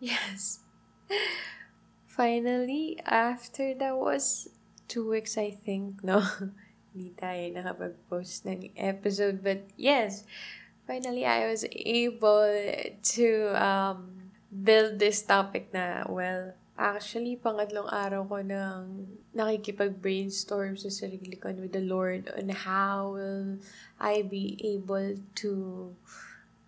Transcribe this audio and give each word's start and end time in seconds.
Yes. 0.00 0.64
Finally, 2.08 2.98
after 3.04 3.74
that 3.76 3.96
was 3.96 4.48
two 4.88 5.08
weeks, 5.08 5.36
I 5.36 5.52
think, 5.52 6.02
no? 6.02 6.24
Hindi 6.90 7.12
tayo 7.14 7.44
nakapag-post 7.54 8.48
ng 8.48 8.72
episode. 8.74 9.44
But 9.44 9.68
yes, 9.76 10.24
finally, 10.88 11.28
I 11.28 11.46
was 11.46 11.68
able 11.70 12.50
to 13.14 13.28
um, 13.54 14.32
build 14.50 14.98
this 14.98 15.22
topic 15.22 15.70
na, 15.70 16.08
well, 16.08 16.56
actually, 16.80 17.36
pangatlong 17.36 17.92
araw 17.92 18.24
ko 18.26 18.40
nang 18.42 19.06
nakikipag-brainstorm 19.36 20.80
sa 20.80 20.88
sarili 20.90 21.38
ko 21.38 21.52
with 21.54 21.76
the 21.76 21.84
Lord 21.84 22.32
on 22.34 22.50
how 22.50 23.14
will 23.14 23.60
I 24.00 24.26
be 24.26 24.58
able 24.64 25.20
to 25.46 25.52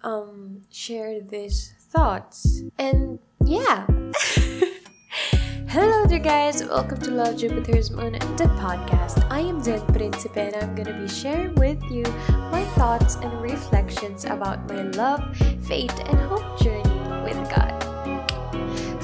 um, 0.04 0.62
share 0.70 1.18
these 1.18 1.74
thoughts. 1.92 2.64
And 2.78 3.18
yeah. 3.44 3.84
Hello 5.68 6.08
there, 6.08 6.24
guys. 6.24 6.64
Welcome 6.64 7.00
to 7.04 7.10
Love 7.10 7.36
Jupiter's 7.36 7.90
Moon, 7.90 8.12
the 8.40 8.48
podcast. 8.56 9.20
I 9.28 9.40
am 9.40 9.62
Zen 9.62 9.84
Principe, 9.92 10.40
and 10.40 10.56
I'm 10.56 10.74
going 10.74 10.88
to 10.88 10.96
be 10.96 11.08
sharing 11.08 11.54
with 11.60 11.84
you 11.92 12.04
my 12.48 12.64
thoughts 12.80 13.16
and 13.16 13.28
reflections 13.44 14.24
about 14.24 14.64
my 14.72 14.88
love, 14.96 15.20
faith, 15.68 15.92
and 16.08 16.16
hope 16.32 16.58
journey 16.60 16.96
with 17.28 17.36
God. 17.52 17.76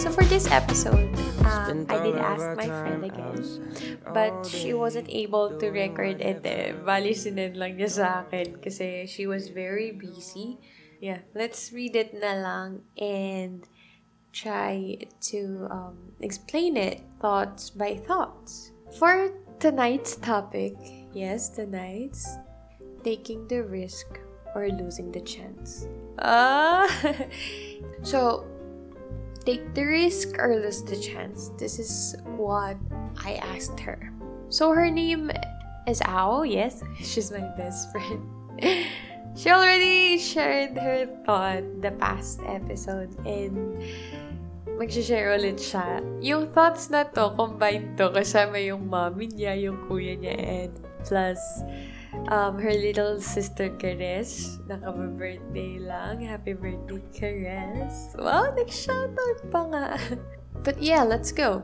So 0.00 0.08
for 0.08 0.24
this 0.24 0.48
episode, 0.50 1.12
uh, 1.44 1.84
I 1.92 1.96
did 2.00 2.16
ask 2.16 2.56
my 2.56 2.72
friend 2.72 3.04
again, 3.04 3.36
but 4.14 4.46
she 4.46 4.72
wasn't 4.72 5.10
able 5.12 5.58
to 5.60 5.68
record 5.68 6.24
it. 6.24 6.40
Eh. 6.40 6.72
Bali, 6.72 7.12
sinend 7.12 7.60
lang 7.60 7.76
niya 7.76 7.90
sa 7.92 8.24
akin 8.24 8.56
kasi 8.64 9.04
she 9.04 9.28
was 9.28 9.52
very 9.52 9.92
busy. 9.92 10.56
Yeah, 11.00 11.18
let's 11.34 11.72
read 11.72 11.94
it 11.94 12.10
na 12.10 12.74
and 12.98 13.62
try 14.32 14.98
to 15.32 15.68
um, 15.70 15.96
explain 16.20 16.76
it 16.76 17.02
thoughts 17.20 17.70
by 17.70 17.96
thoughts. 17.96 18.72
For 18.98 19.30
tonight's 19.60 20.16
topic, 20.16 20.74
yes, 21.12 21.50
tonight's 21.50 22.26
taking 23.04 23.46
the 23.46 23.62
risk 23.62 24.18
or 24.54 24.68
losing 24.68 25.12
the 25.12 25.20
chance. 25.20 25.86
Ah, 26.18 26.90
so 28.02 28.44
take 29.46 29.74
the 29.74 29.84
risk 29.84 30.34
or 30.38 30.56
lose 30.58 30.82
the 30.82 30.98
chance. 30.98 31.50
This 31.58 31.78
is 31.78 32.16
what 32.34 32.76
I 33.22 33.38
asked 33.38 33.78
her. 33.80 34.12
So 34.50 34.72
her 34.72 34.90
name 34.90 35.30
is 35.86 36.02
Ao. 36.06 36.42
Yes, 36.42 36.82
she's 36.98 37.30
my 37.30 37.46
best 37.54 37.92
friend. 37.92 38.26
she 39.38 39.54
already 39.54 40.18
shared 40.18 40.74
her 40.74 41.06
thought 41.22 41.62
the 41.78 41.94
past 42.02 42.42
episode 42.50 43.14
and 43.22 43.78
mag-share 44.74 45.38
ulit 45.38 45.62
siya. 45.62 46.02
Yung 46.18 46.50
thoughts 46.50 46.90
na 46.90 47.06
to, 47.14 47.30
combined 47.38 47.94
to, 47.94 48.10
kasama 48.10 48.58
yung 48.58 48.90
mommy 48.90 49.30
niya, 49.30 49.54
yung 49.54 49.78
kuya 49.86 50.18
niya, 50.18 50.34
and 50.34 50.74
plus 51.06 51.38
um, 52.34 52.58
her 52.58 52.74
little 52.74 53.22
sister, 53.22 53.70
Kares. 53.78 54.58
Nakaba-birthday 54.66 55.86
lang. 55.86 56.18
Happy 56.18 56.58
birthday, 56.58 56.98
Kares. 57.14 58.18
Wow, 58.18 58.50
nag-shoutout 58.58 59.38
pa 59.54 59.60
nga. 59.70 59.86
But 60.66 60.82
yeah, 60.82 61.06
let's 61.06 61.30
go. 61.30 61.62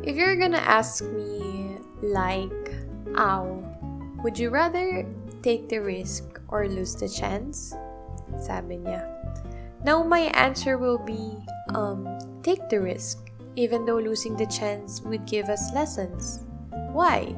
If 0.00 0.16
you're 0.16 0.40
gonna 0.40 0.64
ask 0.64 1.04
me, 1.04 1.76
like, 2.00 2.72
ow, 3.20 3.60
would 4.24 4.40
you 4.40 4.48
rather 4.48 5.04
take 5.44 5.68
the 5.68 5.84
risk 5.84 6.40
or 6.48 6.64
lose 6.64 6.96
the 6.96 7.08
chance? 7.08 7.76
Sabi 8.40 8.80
niya. 8.80 9.04
Now, 9.84 10.00
my 10.00 10.32
answer 10.32 10.80
will 10.80 10.96
be 10.96 11.36
um, 11.76 12.08
take 12.40 12.72
the 12.72 12.80
risk, 12.80 13.28
even 13.52 13.84
though 13.84 14.00
losing 14.00 14.32
the 14.32 14.48
chance 14.48 15.04
would 15.04 15.28
give 15.28 15.52
us 15.52 15.68
lessons. 15.76 16.48
Why? 16.96 17.36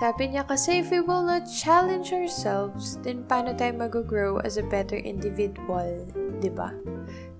Sabi 0.00 0.32
niya 0.32 0.48
kasi 0.48 0.80
if 0.80 0.88
we 0.88 1.04
will 1.04 1.20
not 1.20 1.44
challenge 1.44 2.16
ourselves, 2.16 2.96
then 3.04 3.28
paano 3.28 3.52
tayo 3.52 3.76
mag-grow 3.76 4.40
as 4.40 4.56
a 4.56 4.64
better 4.64 4.96
individual, 4.96 6.08
ba? 6.56 6.72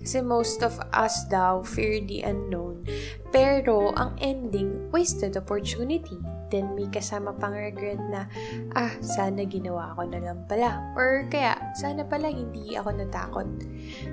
Kasi 0.01 0.25
most 0.25 0.65
of 0.65 0.81
us 0.97 1.29
daw 1.29 1.61
fear 1.61 2.01
the 2.01 2.25
unknown, 2.25 2.89
pero 3.29 3.93
ang 4.01 4.17
ending, 4.25 4.89
wasted 4.89 5.37
opportunity. 5.37 6.17
Then 6.51 6.75
may 6.75 6.89
kasama 6.89 7.37
pang 7.37 7.55
regret 7.55 8.01
na, 8.11 8.27
ah, 8.75 8.91
sana 9.05 9.45
ginawa 9.45 9.95
ko 9.95 10.09
na 10.09 10.19
lang 10.19 10.49
pala. 10.49 10.81
Or 10.97 11.29
kaya, 11.29 11.55
sana 11.77 12.03
pala 12.03 12.33
hindi 12.33 12.75
ako 12.75 12.91
natakot. 12.97 13.49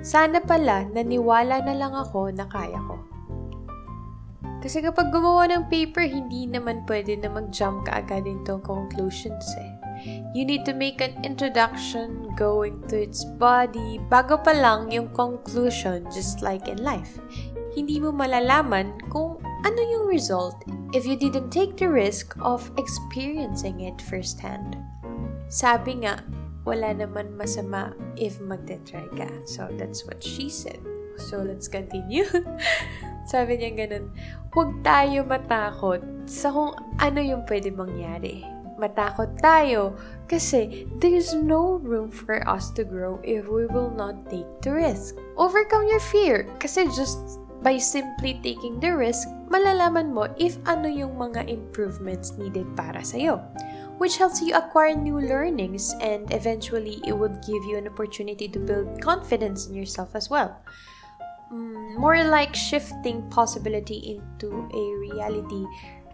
Sana 0.04 0.38
pala 0.44 0.86
naniwala 0.92 1.64
na 1.64 1.74
lang 1.74 1.96
ako 1.96 2.30
na 2.36 2.44
kaya 2.46 2.78
ko. 2.84 3.00
Kasi 4.58 4.82
kapag 4.82 5.14
gumawa 5.14 5.46
ng 5.50 5.70
paper, 5.70 6.02
hindi 6.02 6.50
naman 6.50 6.82
pwede 6.84 7.14
na 7.14 7.30
mag-jump 7.30 7.86
ka 7.86 8.02
agad 8.02 8.26
into 8.26 8.58
conclusions 8.66 9.46
eh. 9.54 9.77
You 10.34 10.44
need 10.44 10.64
to 10.66 10.74
make 10.74 11.00
an 11.00 11.16
introduction 11.24 12.30
going 12.36 12.82
to 12.88 12.96
its 12.98 13.24
body 13.38 13.98
bago 14.10 14.38
pa 14.38 14.54
lang 14.54 14.90
yung 14.92 15.10
conclusion 15.14 16.06
just 16.14 16.42
like 16.42 16.68
in 16.70 16.82
life. 16.82 17.18
Hindi 17.74 18.02
mo 18.02 18.10
malalaman 18.10 18.98
kung 19.10 19.38
ano 19.66 19.80
yung 19.80 20.06
result 20.06 20.62
if 20.94 21.04
you 21.04 21.18
didn't 21.18 21.50
take 21.50 21.76
the 21.76 21.88
risk 21.88 22.34
of 22.40 22.70
experiencing 22.78 23.84
it 23.84 23.98
firsthand. 24.02 24.78
Sabi 25.48 26.04
nga, 26.04 26.22
wala 26.68 26.92
naman 26.92 27.32
masama 27.32 27.96
if 28.20 28.36
magte-try 28.44 29.08
ka. 29.16 29.28
So, 29.48 29.68
that's 29.80 30.04
what 30.04 30.20
she 30.20 30.52
said. 30.52 30.80
So, 31.16 31.40
let's 31.40 31.66
continue. 31.66 32.28
Sabi 33.32 33.60
niya 33.60 33.72
ganun, 33.76 34.12
huwag 34.52 34.80
tayo 34.84 35.24
matakot 35.24 36.00
sa 36.24 36.52
kung 36.52 36.72
ano 37.00 37.20
yung 37.20 37.44
pwede 37.48 37.72
mangyari. 37.72 38.44
Matakot 38.78 39.42
tayo 39.42 39.98
kasi 40.30 40.86
there's 41.02 41.34
no 41.34 41.82
room 41.82 42.08
for 42.08 42.40
us 42.46 42.70
to 42.78 42.86
grow 42.86 43.18
if 43.26 43.50
we 43.50 43.66
will 43.66 43.90
not 43.90 44.14
take 44.30 44.46
the 44.62 44.70
risk. 44.70 45.18
Overcome 45.34 45.90
your 45.90 46.02
fear 46.02 46.46
kasi 46.62 46.86
just 46.94 47.42
by 47.58 47.74
simply 47.74 48.38
taking 48.38 48.78
the 48.78 48.94
risk, 48.94 49.26
malalaman 49.50 50.14
mo 50.14 50.30
if 50.38 50.54
ano 50.70 50.86
yung 50.86 51.18
mga 51.18 51.50
improvements 51.50 52.38
needed 52.38 52.70
para 52.78 53.02
sa'yo 53.02 53.42
which 53.98 54.16
helps 54.16 54.40
you 54.40 54.54
acquire 54.54 54.94
new 54.94 55.18
learnings 55.18 55.92
and 56.00 56.32
eventually 56.32 57.02
it 57.04 57.12
would 57.12 57.42
give 57.42 57.62
you 57.66 57.76
an 57.76 57.86
opportunity 57.86 58.48
to 58.48 58.58
build 58.58 59.02
confidence 59.02 59.66
in 59.66 59.74
yourself 59.74 60.14
as 60.14 60.30
well. 60.30 60.56
Mm, 61.52 61.98
more 61.98 62.24
like 62.24 62.54
shifting 62.54 63.28
possibility 63.30 64.18
into 64.18 64.68
a 64.70 64.84
reality 65.00 65.66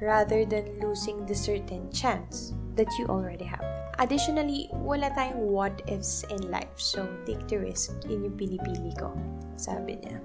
rather 0.04 0.44
than 0.44 0.78
losing 0.80 1.24
the 1.24 1.34
certain 1.34 1.90
chance 1.90 2.52
that 2.76 2.88
you 2.98 3.06
already 3.08 3.44
have. 3.44 3.64
Additionally, 3.98 4.68
wala 4.74 5.10
tayong 5.14 5.48
what 5.48 5.80
ifs 5.86 6.26
in 6.28 6.50
life. 6.50 6.74
So, 6.76 7.06
take 7.24 7.46
the 7.46 7.62
risk. 7.62 7.94
Yun 8.10 8.26
yung 8.26 8.36
pinipili 8.36 8.92
ko. 8.98 9.14
Sabi 9.54 10.02
niya. 10.02 10.18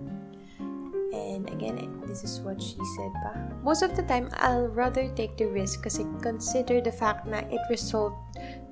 And 1.14 1.50
again, 1.50 1.78
eh, 1.78 1.90
this 2.06 2.26
is 2.26 2.42
what 2.42 2.62
she 2.62 2.78
said 2.98 3.14
pa. 3.22 3.34
Most 3.62 3.82
of 3.82 3.94
the 3.94 4.06
time, 4.06 4.30
I'll 4.42 4.70
rather 4.70 5.10
take 5.14 5.38
the 5.38 5.50
risk 5.50 5.86
kasi 5.86 6.06
consider 6.22 6.82
the 6.82 6.94
fact 6.94 7.26
na 7.26 7.46
it 7.50 7.62
result 7.70 8.14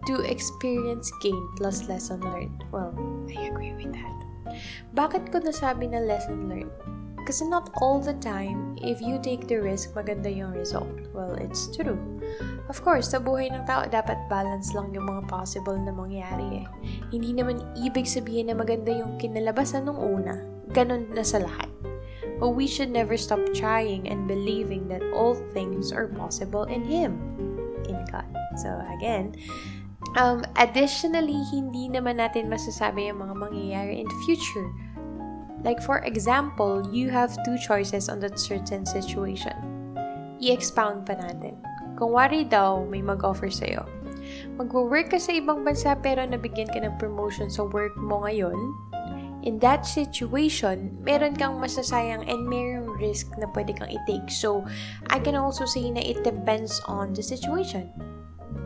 to 0.10 0.22
experience 0.26 1.10
gain 1.22 1.42
plus 1.58 1.86
lesson 1.90 2.22
learned. 2.22 2.66
Well, 2.70 2.94
I 3.30 3.50
agree 3.50 3.74
with 3.78 3.94
that. 3.94 4.18
Bakit 4.98 5.30
ko 5.30 5.42
nasabi 5.42 5.90
na 5.94 6.02
lesson 6.02 6.50
learned? 6.50 6.97
Kasi 7.28 7.44
not 7.44 7.76
all 7.84 8.00
the 8.00 8.16
time, 8.24 8.80
if 8.80 9.04
you 9.04 9.20
take 9.20 9.52
the 9.52 9.60
risk, 9.60 9.92
maganda 9.92 10.32
yung 10.32 10.56
result. 10.56 11.12
Well, 11.12 11.36
it's 11.36 11.68
true. 11.68 12.00
Of 12.72 12.80
course, 12.80 13.12
sa 13.12 13.20
buhay 13.20 13.52
ng 13.52 13.68
tao, 13.68 13.84
dapat 13.84 14.16
balance 14.32 14.72
lang 14.72 14.96
yung 14.96 15.12
mga 15.12 15.28
possible 15.28 15.76
na 15.76 15.92
mangyari 15.92 16.64
eh. 16.64 16.66
Hindi 17.12 17.36
naman 17.36 17.60
ibig 17.76 18.08
sabihin 18.08 18.48
na 18.48 18.56
maganda 18.56 18.96
yung 18.96 19.20
kinalabasan 19.20 19.92
nung 19.92 20.00
una. 20.00 20.40
Ganon 20.72 21.12
na 21.12 21.28
sa 21.28 21.44
lahat. 21.44 21.68
But 22.40 22.56
we 22.56 22.64
should 22.64 22.96
never 22.96 23.20
stop 23.20 23.44
trying 23.52 24.08
and 24.08 24.24
believing 24.24 24.88
that 24.88 25.04
all 25.12 25.36
things 25.52 25.92
are 25.92 26.08
possible 26.08 26.64
in 26.64 26.88
Him, 26.88 27.20
in 27.92 28.00
God. 28.08 28.30
So 28.56 28.72
again, 28.88 29.36
um, 30.16 30.48
additionally, 30.56 31.44
hindi 31.52 31.92
naman 31.92 32.24
natin 32.24 32.48
masasabi 32.48 33.12
yung 33.12 33.20
mga 33.20 33.36
mangyayari 33.36 34.00
in 34.00 34.08
the 34.08 34.20
future. 34.24 34.72
Like 35.66 35.82
for 35.82 36.06
example, 36.06 36.86
you 36.94 37.10
have 37.10 37.34
two 37.46 37.58
choices 37.58 38.10
on 38.10 38.20
that 38.22 38.38
certain 38.38 38.86
situation. 38.86 39.56
I-expound 40.38 41.10
pa 41.10 41.18
natin. 41.18 41.58
Kung 41.98 42.14
wari 42.14 42.46
daw 42.46 42.86
may 42.86 43.02
mag-offer 43.02 43.50
sa'yo, 43.50 43.90
mag-work 44.54 45.10
ka 45.10 45.18
sa 45.18 45.34
ibang 45.34 45.66
bansa 45.66 45.98
pero 45.98 46.22
nabigyan 46.22 46.70
ka 46.70 46.78
ng 46.78 47.02
promotion 47.02 47.50
sa 47.50 47.66
work 47.66 47.98
mo 47.98 48.22
ngayon, 48.22 48.54
in 49.42 49.58
that 49.58 49.82
situation, 49.82 50.94
meron 51.02 51.34
kang 51.34 51.58
masasayang 51.58 52.22
and 52.30 52.46
mayroong 52.46 52.94
risk 53.02 53.34
na 53.42 53.50
pwede 53.56 53.74
kang 53.74 53.90
i-take. 53.90 54.30
So, 54.30 54.62
I 55.10 55.18
can 55.18 55.34
also 55.34 55.66
say 55.66 55.90
na 55.90 56.06
it 56.06 56.22
depends 56.22 56.84
on 56.86 57.18
the 57.18 57.26
situation. 57.26 57.90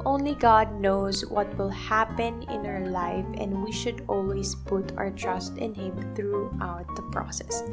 Only 0.05 0.35
God 0.35 0.79
knows 0.79 1.25
what 1.25 1.47
will 1.57 1.69
happen 1.69 2.43
in 2.49 2.65
our 2.65 2.85
life, 2.87 3.25
and 3.37 3.63
we 3.63 3.71
should 3.71 4.03
always 4.07 4.55
put 4.55 4.95
our 4.97 5.11
trust 5.11 5.57
in 5.57 5.73
Him 5.73 5.95
throughout 6.15 6.87
the 6.95 7.03
process. 7.11 7.63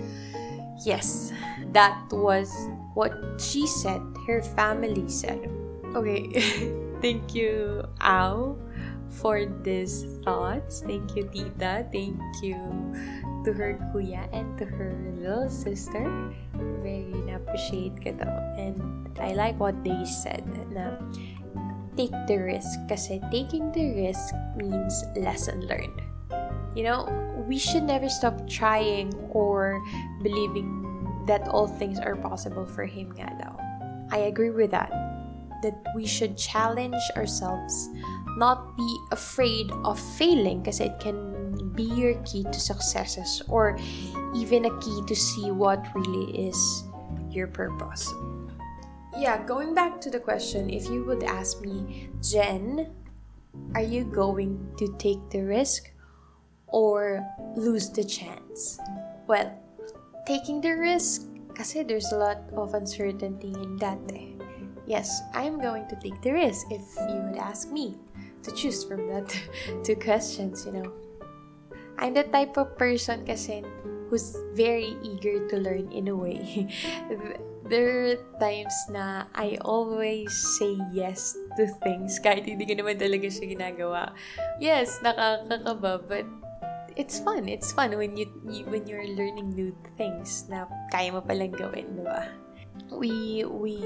Yes, 0.85 1.33
that 1.73 1.99
was 2.11 2.53
what 2.95 3.13
she 3.39 3.67
said, 3.67 4.03
her 4.27 4.43
family 4.43 5.09
said. 5.09 5.51
Okay, 5.97 6.31
thank 7.03 7.35
you, 7.35 7.83
Ao, 8.01 8.57
for 9.11 9.47
these 9.65 10.05
thoughts. 10.23 10.85
Thank 10.87 11.17
you, 11.17 11.27
Tita. 11.33 11.87
Thank 11.91 12.21
you 12.43 12.61
to 13.45 13.53
her 13.53 13.79
kuya 13.91 14.29
and 14.33 14.59
to 14.59 14.65
her 14.67 14.95
little 15.19 15.51
sister. 15.51 16.05
Very 16.85 17.11
na-appreciate 17.27 17.99
ko. 17.99 18.15
And 18.59 18.79
I 19.19 19.35
like 19.35 19.59
what 19.59 19.75
they 19.83 20.05
said 20.05 20.47
na 20.71 20.95
take 21.99 22.15
the 22.31 22.39
risk 22.39 22.79
kasi 22.87 23.19
taking 23.35 23.75
the 23.75 24.06
risk 24.06 24.31
means 24.55 25.03
lesson 25.19 25.67
learned. 25.67 25.99
You 26.79 26.87
know, 26.87 27.11
we 27.50 27.59
should 27.59 27.83
never 27.83 28.06
stop 28.06 28.47
trying 28.47 29.11
or 29.35 29.83
believing 30.23 30.71
that 31.27 31.50
all 31.50 31.67
things 31.67 31.99
are 31.99 32.15
possible 32.15 32.71
for 32.71 32.87
him 32.87 33.11
nga 33.19 33.35
daw. 33.43 33.59
I 34.15 34.31
agree 34.31 34.55
with 34.55 34.71
that. 34.71 34.95
That 35.67 35.75
we 35.99 36.06
should 36.06 36.39
challenge 36.39 37.03
ourselves, 37.19 37.91
not 38.39 38.79
be 38.79 38.87
afraid 39.11 39.67
of 39.83 39.99
failing 39.99 40.62
kasi 40.62 40.87
it 40.87 41.03
can 41.03 41.35
be 41.75 41.91
your 41.99 42.15
key 42.23 42.47
to 42.47 42.61
successes 42.62 43.43
or 43.50 43.75
even 44.39 44.71
a 44.71 44.75
key 44.79 45.03
to 45.11 45.17
see 45.19 45.50
what 45.50 45.83
really 45.99 46.47
is 46.47 46.87
your 47.35 47.50
purpose. 47.50 48.06
Yeah, 49.17 49.43
going 49.45 49.75
back 49.75 50.01
to 50.03 50.11
the 50.11 50.21
question, 50.21 50.69
if 50.69 50.89
you 50.89 51.05
would 51.05 51.25
ask 51.25 51.61
me, 51.61 52.11
Jen, 52.21 52.93
are 53.75 53.83
you 53.83 54.05
going 54.05 54.61
to 54.77 54.95
take 54.99 55.19
the 55.31 55.43
risk 55.43 55.91
or 56.69 57.25
lose 57.57 57.91
the 57.91 58.05
chance? 58.05 58.79
Well, 59.27 59.53
taking 60.27 60.61
the 60.61 60.77
risk, 60.77 61.25
kasi 61.57 61.83
there's 61.83 62.13
a 62.13 62.19
lot 62.19 62.45
of 62.53 62.75
uncertainty 62.75 63.57
in 63.57 63.77
that. 63.79 63.99
Eh. 64.13 64.37
Yes, 64.87 65.21
I'm 65.35 65.61
going 65.61 65.89
to 65.89 65.97
take 65.97 66.21
the 66.23 66.33
risk 66.33 66.69
if 66.71 66.85
you 67.09 67.19
would 67.29 67.41
ask 67.41 67.69
me 67.73 67.97
to 68.45 68.53
choose 68.53 68.85
from 68.85 69.09
that 69.09 69.29
two 69.85 69.97
questions, 69.97 70.65
you 70.65 70.73
know. 70.73 70.93
I'm 71.99 72.15
the 72.15 72.25
type 72.25 72.57
of 72.57 72.79
person 72.79 73.27
kasi 73.27 73.65
who's 74.09 74.37
very 74.55 74.97
eager 75.03 75.49
to 75.49 75.57
learn 75.59 75.91
in 75.91 76.09
a 76.09 76.17
way. 76.17 76.71
there 77.69 78.12
are 78.12 78.19
times 78.41 78.75
na 78.91 79.29
I 79.37 79.56
always 79.62 80.32
say 80.59 80.76
yes 80.93 81.37
to 81.56 81.69
things 81.85 82.19
kahit 82.25 82.49
hindi 82.49 82.65
ko 82.65 82.75
naman 82.81 82.97
talaga 82.97 83.29
siya 83.29 83.53
ginagawa. 83.53 84.12
Yes, 84.59 84.99
nakakakaba, 85.05 86.03
but 86.09 86.26
it's 86.97 87.20
fun. 87.20 87.47
It's 87.47 87.70
fun 87.73 87.94
when 87.94 88.17
you, 88.17 88.26
you 88.49 88.65
when 88.69 88.88
you're 88.88 89.06
learning 89.15 89.55
new 89.55 89.70
things 90.00 90.49
na 90.50 90.67
kaya 90.91 91.12
mo 91.12 91.23
palang 91.23 91.55
gawin, 91.55 91.87
di 91.94 92.03
ba? 92.03 92.26
We 92.88 93.44
we 93.44 93.76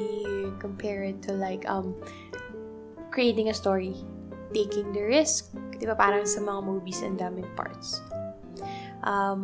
compare 0.63 1.03
it 1.05 1.21
to 1.27 1.35
like 1.35 1.67
um 1.67 1.99
creating 3.13 3.51
a 3.51 3.57
story, 3.57 3.99
taking 4.55 4.95
the 4.97 5.05
risk, 5.05 5.53
Di 5.83 5.91
ba 5.91 5.99
parang 5.99 6.23
sa 6.23 6.39
mga 6.39 6.63
movies 6.63 7.03
ang 7.03 7.19
daming 7.19 7.51
parts. 7.59 7.99
Um, 9.03 9.43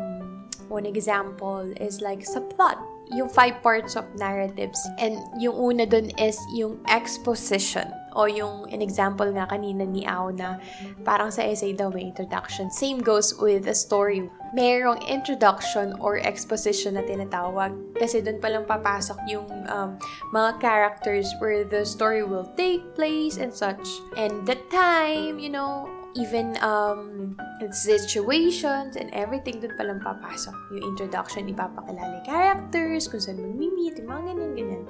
one 0.70 0.86
example 0.86 1.66
is 1.82 1.98
like 1.98 2.22
sa 2.22 2.38
plot, 2.38 2.78
yung 3.12 3.28
five 3.28 3.60
parts 3.62 3.96
of 3.96 4.04
narratives. 4.16 4.78
And 4.98 5.18
yung 5.40 5.56
una 5.56 5.86
dun 5.86 6.12
is 6.20 6.36
yung 6.52 6.80
exposition 6.88 7.88
o 8.16 8.26
yung 8.26 8.66
an 8.72 8.82
example 8.82 9.28
nga 9.30 9.46
kanina 9.46 9.86
ni 9.86 10.02
Ao 10.08 10.32
na 10.32 10.58
parang 11.04 11.30
sa 11.30 11.44
essay 11.44 11.72
daw 11.72 11.92
may 11.92 12.08
introduction. 12.08 12.70
Same 12.72 12.98
goes 12.98 13.36
with 13.38 13.68
a 13.68 13.76
story. 13.76 14.26
Merong 14.56 15.04
introduction 15.04 15.92
or 16.00 16.16
exposition 16.18 16.96
na 16.96 17.04
tinatawag 17.04 17.76
kasi 18.00 18.24
dun 18.24 18.40
palang 18.40 18.64
papasok 18.64 19.18
yung 19.28 19.48
um, 19.68 20.00
mga 20.32 20.60
characters 20.60 21.28
where 21.38 21.62
the 21.68 21.84
story 21.84 22.24
will 22.24 22.48
take 22.56 22.82
place 22.96 23.36
and 23.36 23.52
such. 23.52 23.86
And 24.16 24.48
the 24.48 24.56
time, 24.72 25.36
you 25.36 25.52
know, 25.52 25.97
even 26.14 26.56
um, 26.64 27.36
situations 27.72 28.96
and 28.96 29.12
everything 29.12 29.60
dun 29.60 29.76
palang 29.76 30.00
papasok. 30.00 30.54
Yung 30.72 30.84
introduction, 30.94 31.48
ipapakilala 31.50 32.24
characters, 32.24 33.10
kung 33.10 33.20
saan 33.20 33.40
mag-meet, 33.40 34.00
yung 34.00 34.08
mga 34.08 34.22
ganyan, 34.32 34.52
ganyan. 34.56 34.84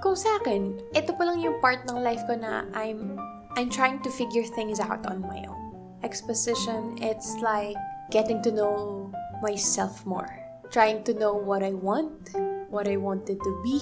Kung 0.00 0.16
sa 0.16 0.40
akin, 0.40 0.80
ito 0.96 1.12
pa 1.16 1.24
lang 1.24 1.40
yung 1.44 1.60
part 1.60 1.84
ng 1.88 1.98
life 2.00 2.24
ko 2.24 2.36
na 2.36 2.64
I'm, 2.72 3.20
I'm 3.56 3.68
trying 3.68 4.00
to 4.04 4.10
figure 4.12 4.44
things 4.56 4.80
out 4.80 5.04
on 5.08 5.20
my 5.24 5.44
own. 5.48 5.64
Exposition, 6.04 6.96
it's 7.00 7.36
like 7.40 7.76
getting 8.12 8.40
to 8.44 8.52
know 8.52 9.10
myself 9.42 10.04
more. 10.04 10.28
Trying 10.70 11.04
to 11.08 11.14
know 11.14 11.34
what 11.34 11.62
I 11.62 11.72
want, 11.72 12.34
what 12.68 12.88
I 12.88 12.96
wanted 12.96 13.38
to 13.40 13.52
be, 13.64 13.80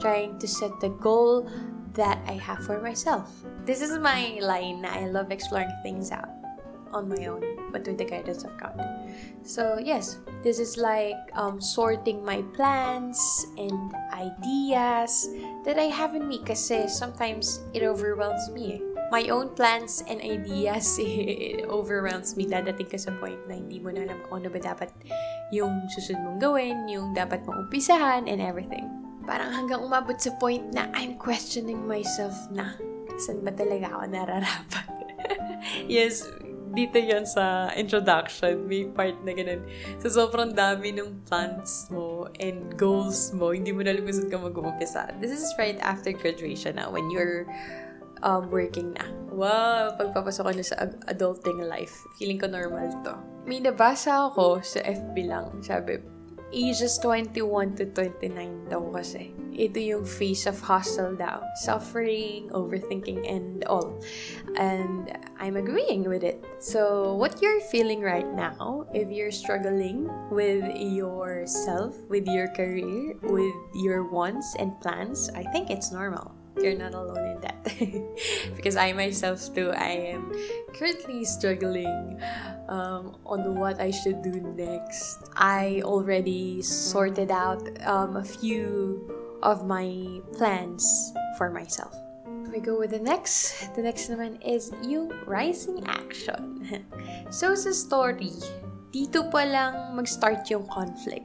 trying 0.00 0.38
to 0.38 0.48
set 0.48 0.72
the 0.80 0.90
goal, 1.02 1.46
that 1.94 2.18
I 2.26 2.40
have 2.40 2.64
for 2.64 2.80
myself. 2.80 3.30
This 3.64 3.80
is 3.82 3.98
my 3.98 4.38
line. 4.40 4.84
I 4.84 5.06
love 5.06 5.30
exploring 5.30 5.72
things 5.82 6.10
out 6.10 6.28
on 6.92 7.08
my 7.08 7.26
own, 7.26 7.42
but 7.72 7.86
with 7.86 7.98
the 7.98 8.04
guidance 8.04 8.44
of 8.44 8.52
God. 8.60 8.76
So, 9.42 9.80
yes, 9.80 10.20
this 10.44 10.60
is 10.60 10.76
like 10.76 11.16
um, 11.34 11.60
sorting 11.60 12.24
my 12.24 12.42
plans 12.54 13.18
and 13.56 13.92
ideas 14.12 15.28
that 15.64 15.78
I 15.78 15.88
have 15.88 16.14
in 16.14 16.28
me 16.28 16.44
kasi 16.44 16.86
sometimes 16.86 17.60
it 17.72 17.82
overwhelms 17.82 18.50
me. 18.52 18.80
My 19.10 19.28
own 19.28 19.52
plans 19.52 20.04
and 20.08 20.20
ideas, 20.20 20.96
it 21.00 21.68
overwhelms 21.68 22.36
me. 22.36 22.46
Dadating 22.48 22.88
ka 22.88 22.96
sa 22.96 23.12
point 23.20 23.40
na 23.48 23.60
hindi 23.60 23.80
mo 23.80 23.92
na 23.92 24.08
alam 24.08 24.20
kung 24.28 24.44
ano 24.44 24.48
ba 24.48 24.60
dapat 24.60 24.88
yung 25.52 25.84
susunod 25.92 26.24
mong 26.24 26.40
gawin, 26.40 26.88
yung 26.88 27.12
dapat 27.12 27.44
mong 27.44 27.68
umpisahan, 27.68 28.24
and 28.24 28.40
everything. 28.40 29.01
Parang 29.22 29.50
hanggang 29.54 29.80
umabot 29.82 30.18
sa 30.18 30.34
point 30.38 30.62
na 30.74 30.90
I'm 30.94 31.18
questioning 31.18 31.86
myself 31.86 32.34
na 32.50 32.74
saan 33.20 33.44
ba 33.44 33.52
talaga 33.54 33.92
ako 33.92 34.04
nararapat. 34.10 34.86
yes, 35.88 36.26
dito 36.72 36.96
yon 36.96 37.28
sa 37.28 37.68
introduction, 37.76 38.64
may 38.64 38.88
part 38.88 39.16
na 39.22 39.36
ganun. 39.36 39.60
So, 40.00 40.08
sobrang 40.08 40.56
dami 40.56 40.96
ng 40.96 41.28
plans 41.28 41.92
mo 41.92 42.32
and 42.40 42.72
goals 42.80 43.30
mo, 43.36 43.52
hindi 43.52 43.70
mo 43.70 43.84
nalimusan 43.84 44.32
ka 44.32 44.40
mag-umpisa. 44.40 45.12
This 45.20 45.36
is 45.36 45.52
right 45.60 45.76
after 45.84 46.10
graduation 46.16 46.80
na, 46.80 46.88
when 46.88 47.12
you're 47.12 47.44
um, 48.24 48.48
working 48.48 48.96
na. 48.96 49.04
Wow, 49.28 49.96
pagpapasok 50.00 50.42
ko 50.48 50.50
na 50.56 50.64
sa 50.64 50.76
adulting 51.12 51.60
life, 51.68 51.92
feeling 52.16 52.40
ko 52.40 52.48
normal 52.48 52.88
to. 53.04 53.14
May 53.44 53.60
nabasa 53.60 54.32
ako 54.32 54.64
sa 54.64 54.80
FB 54.80 55.16
lang, 55.28 55.60
sabi, 55.60 56.00
ages 56.52 56.98
21 56.98 57.76
to 57.76 57.86
29 57.90 58.68
daw 58.68 58.84
kasi. 58.92 59.32
Ito 59.52 59.80
yung 59.80 60.04
phase 60.04 60.48
of 60.48 60.60
hustle 60.60 61.16
daw. 61.16 61.44
Suffering, 61.64 62.48
overthinking, 62.52 63.28
and 63.28 63.64
all. 63.68 64.00
And 64.56 65.12
I'm 65.36 65.56
agreeing 65.56 66.08
with 66.08 66.24
it. 66.24 66.40
So, 66.60 67.12
what 67.16 67.40
you're 67.40 67.60
feeling 67.68 68.00
right 68.00 68.28
now, 68.28 68.88
if 68.92 69.12
you're 69.12 69.32
struggling 69.32 70.08
with 70.32 70.64
yourself, 70.76 71.96
with 72.08 72.24
your 72.24 72.48
career, 72.56 73.16
with 73.20 73.56
your 73.76 74.08
wants 74.08 74.56
and 74.56 74.72
plans, 74.80 75.28
I 75.36 75.44
think 75.52 75.68
it's 75.68 75.92
normal 75.92 76.41
you're 76.60 76.76
not 76.76 76.94
alone 76.94 77.36
in 77.36 77.40
that. 77.40 77.62
because 78.56 78.76
I 78.76 78.92
myself 78.92 79.54
too, 79.54 79.70
I 79.70 80.14
am 80.16 80.32
currently 80.74 81.24
struggling 81.24 82.20
um, 82.68 83.16
on 83.26 83.56
what 83.56 83.80
I 83.80 83.90
should 83.90 84.22
do 84.22 84.40
next. 84.56 85.30
I 85.36 85.82
already 85.84 86.62
sorted 86.62 87.30
out 87.30 87.62
um, 87.86 88.16
a 88.16 88.24
few 88.24 89.08
of 89.42 89.66
my 89.66 90.20
plans 90.34 91.12
for 91.36 91.50
myself. 91.50 91.94
We 92.52 92.60
go 92.60 92.78
with 92.78 92.90
the 92.90 93.00
next. 93.00 93.72
The 93.74 93.82
next 93.82 94.12
naman 94.12 94.36
is 94.44 94.72
yung 94.84 95.08
rising 95.24 95.88
action. 95.88 96.84
so 97.32 97.56
sa 97.56 97.72
story, 97.72 98.36
dito 98.92 99.24
pa 99.32 99.48
lang 99.48 99.96
mag-start 99.96 100.44
yung 100.52 100.68
conflict 100.68 101.24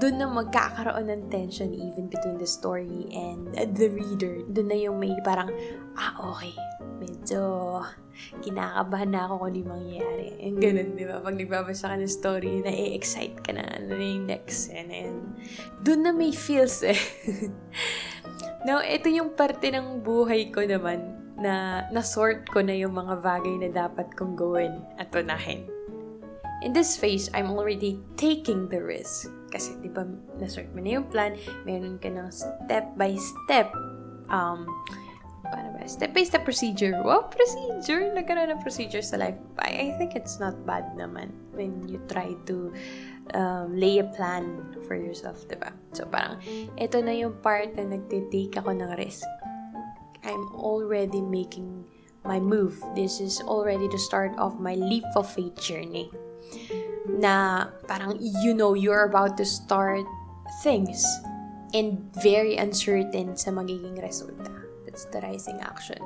doon 0.00 0.16
na 0.16 0.26
magkakaroon 0.26 1.12
ng 1.12 1.22
tension 1.28 1.70
even 1.76 2.08
between 2.08 2.40
the 2.40 2.48
story 2.48 3.06
and 3.12 3.52
the 3.76 3.92
reader. 3.92 4.40
Doon 4.48 4.68
na 4.72 4.78
yung 4.80 4.96
may 4.96 5.12
parang, 5.20 5.52
ah, 5.94 6.16
okay, 6.32 6.56
medyo 6.96 7.84
kinakabahan 8.40 9.12
na 9.12 9.20
ako 9.28 9.44
kung 9.44 9.48
ano 9.52 9.76
mangyayari. 9.76 10.26
Yung 10.40 10.58
ganun, 10.60 10.88
di 10.96 11.04
ba? 11.04 11.20
Pag 11.20 11.36
nagbabasa 11.36 11.92
ka 11.92 11.96
ng 12.00 12.08
story, 12.08 12.64
na-excite 12.64 13.38
ka 13.44 13.52
na, 13.52 13.64
ano 13.64 13.92
na 13.92 14.04
yung 14.04 14.26
next. 14.28 14.72
And 14.72 14.88
then, 14.88 15.14
doon 15.84 16.00
na 16.08 16.12
may 16.16 16.32
feels 16.32 16.80
eh. 16.84 16.96
Now, 18.68 18.84
ito 18.84 19.08
yung 19.08 19.36
parte 19.36 19.72
ng 19.72 20.04
buhay 20.04 20.52
ko 20.52 20.64
naman 20.64 21.16
na 21.40 21.84
nasort 21.88 22.44
ko 22.52 22.60
na 22.60 22.76
yung 22.76 22.92
mga 22.92 23.24
bagay 23.24 23.56
na 23.56 23.68
dapat 23.72 24.12
kong 24.12 24.36
gawin 24.36 24.84
at 25.00 25.08
unahin. 25.16 25.79
In 26.60 26.76
this 26.76 26.96
phase, 26.96 27.32
I'm 27.32 27.50
already 27.56 27.98
taking 28.20 28.68
the 28.68 28.84
risk 28.84 29.32
kasi, 29.48 29.74
di 29.80 29.88
ba, 29.88 30.04
na-sort 30.36 30.68
mo 30.76 30.84
na 30.84 31.00
yung 31.00 31.08
plan, 31.08 31.34
meron 31.64 31.96
ka 31.98 32.12
ng 32.12 32.28
step 32.28 32.94
by 33.00 33.16
step 33.16 33.72
um, 34.30 34.68
paano 35.50 35.74
ba? 35.74 35.84
Step-by-step 35.84 36.46
procedure. 36.46 36.94
Wow, 37.02 37.26
procedure! 37.28 38.14
Nagkaroon 38.14 38.54
ng 38.54 38.62
procedure 38.62 39.02
sa 39.02 39.18
life. 39.18 39.36
I, 39.58 39.90
I 39.90 39.98
think 39.98 40.14
it's 40.14 40.38
not 40.38 40.54
bad 40.64 40.94
naman 40.94 41.34
when 41.52 41.82
you 41.90 41.98
try 42.06 42.38
to 42.46 42.70
um, 43.34 43.74
lay 43.74 43.98
a 43.98 44.06
plan 44.14 44.62
for 44.86 44.94
yourself, 44.94 45.42
diba? 45.50 45.74
So, 45.92 46.06
parang, 46.06 46.38
ito 46.78 47.02
na 47.02 47.12
yung 47.12 47.34
part 47.42 47.74
na 47.74 47.84
nagtitake 47.90 48.54
ako 48.56 48.70
ng 48.78 48.94
risk. 48.96 49.26
I'm 50.22 50.46
already 50.54 51.20
making 51.20 51.84
my 52.22 52.38
move. 52.38 52.78
This 52.94 53.18
is 53.18 53.42
already 53.42 53.88
the 53.90 53.98
start 53.98 54.36
of 54.38 54.60
my 54.62 54.78
leap 54.78 55.08
of 55.16 55.26
faith 55.26 55.58
journey. 55.58 56.12
Na 57.06 57.66
parang, 57.86 58.16
you 58.20 58.54
know, 58.54 58.74
you're 58.74 59.04
about 59.04 59.36
to 59.38 59.44
start 59.44 60.04
things 60.62 61.04
and 61.74 62.02
very 62.22 62.56
uncertain 62.56 63.36
sa 63.36 63.50
magiging 63.50 63.98
resulta. 64.02 64.50
That's 64.86 65.06
the 65.14 65.22
rising 65.22 65.62
action. 65.62 66.02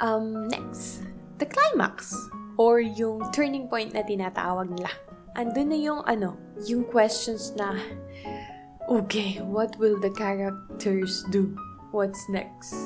Um, 0.00 0.48
next, 0.48 1.06
the 1.38 1.46
climax 1.46 2.12
or 2.60 2.80
yung 2.80 3.32
turning 3.32 3.68
point 3.68 3.94
na 3.96 4.04
tinatawag 4.04 4.68
nila. 4.68 4.92
Andun 5.32 5.72
na 5.72 5.78
yung 5.80 6.04
ano, 6.04 6.36
yung 6.68 6.84
questions 6.84 7.56
na, 7.56 7.72
okay, 8.88 9.40
what 9.40 9.72
will 9.80 9.96
the 9.96 10.12
characters 10.12 11.24
do? 11.32 11.56
What's 11.90 12.28
next? 12.28 12.76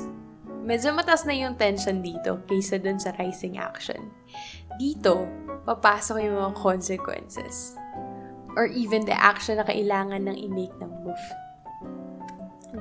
Medyo 0.67 0.95
matas 0.95 1.23
na 1.23 1.35
yung 1.35 1.55
tension 1.55 2.03
dito 2.03 2.43
kaysa 2.47 2.79
dun 2.79 2.99
sa 2.99 3.15
rising 3.19 3.59
action. 3.59 4.11
Dito, 4.79 5.27
papasok 5.67 6.23
yung 6.23 6.39
mga 6.39 6.55
consequences. 6.55 7.75
Or 8.55 8.71
even 8.71 9.03
the 9.03 9.13
action 9.13 9.59
na 9.59 9.67
kailangan 9.67 10.25
ng 10.25 10.37
i-make 10.47 10.73
ng 10.79 10.91
move. 11.03 11.25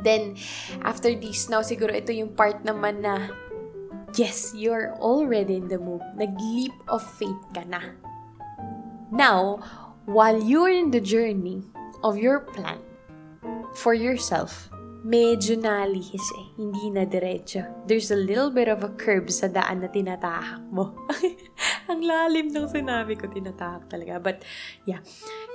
Then, 0.07 0.38
after 0.87 1.11
this, 1.12 1.50
now 1.50 1.61
siguro 1.66 1.90
ito 1.93 2.14
yung 2.14 2.33
part 2.38 2.62
naman 2.62 3.02
na, 3.02 3.28
yes, 4.14 4.55
you're 4.55 4.95
already 5.02 5.59
in 5.59 5.69
the 5.69 5.83
move. 5.83 6.00
Nag-leap 6.14 6.73
of 6.87 7.02
faith 7.19 7.43
ka 7.52 7.66
na. 7.66 7.83
Now, 9.11 9.61
while 10.07 10.38
you're 10.38 10.73
in 10.73 10.95
the 10.95 11.02
journey 11.02 11.66
of 12.07 12.16
your 12.16 12.40
plan 12.40 12.81
for 13.75 13.93
yourself, 13.93 14.71
medyo 15.05 15.59
nalihis 15.59 16.25
eh. 16.41 16.47
Hindi 16.57 16.93
na 16.93 17.05
diretso. 17.05 17.65
There's 17.85 18.09
a 18.09 18.19
little 18.19 18.49
bit 18.49 18.69
of 18.69 18.85
a 18.87 18.93
curve 18.97 19.29
sa 19.29 19.49
daan 19.49 19.85
na 19.85 19.88
tinatahak 19.93 20.65
mo. 20.73 20.97
Ang 21.91 22.00
lalim 22.05 22.49
ng 22.53 22.69
sinabi 22.69 23.17
ko, 23.17 23.29
tinatahak 23.29 23.91
talaga. 23.93 24.23
But, 24.23 24.45
yeah. 24.88 25.05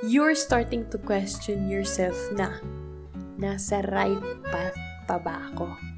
You're 0.05 0.35
starting 0.37 0.89
to 0.93 0.97
question 0.97 1.69
yourself 1.69 2.17
na, 2.33 2.61
nasa 3.41 3.81
right 3.89 4.21
path 4.49 4.77
pa 5.09 5.17
ba 5.17 5.49
ako? 5.51 5.90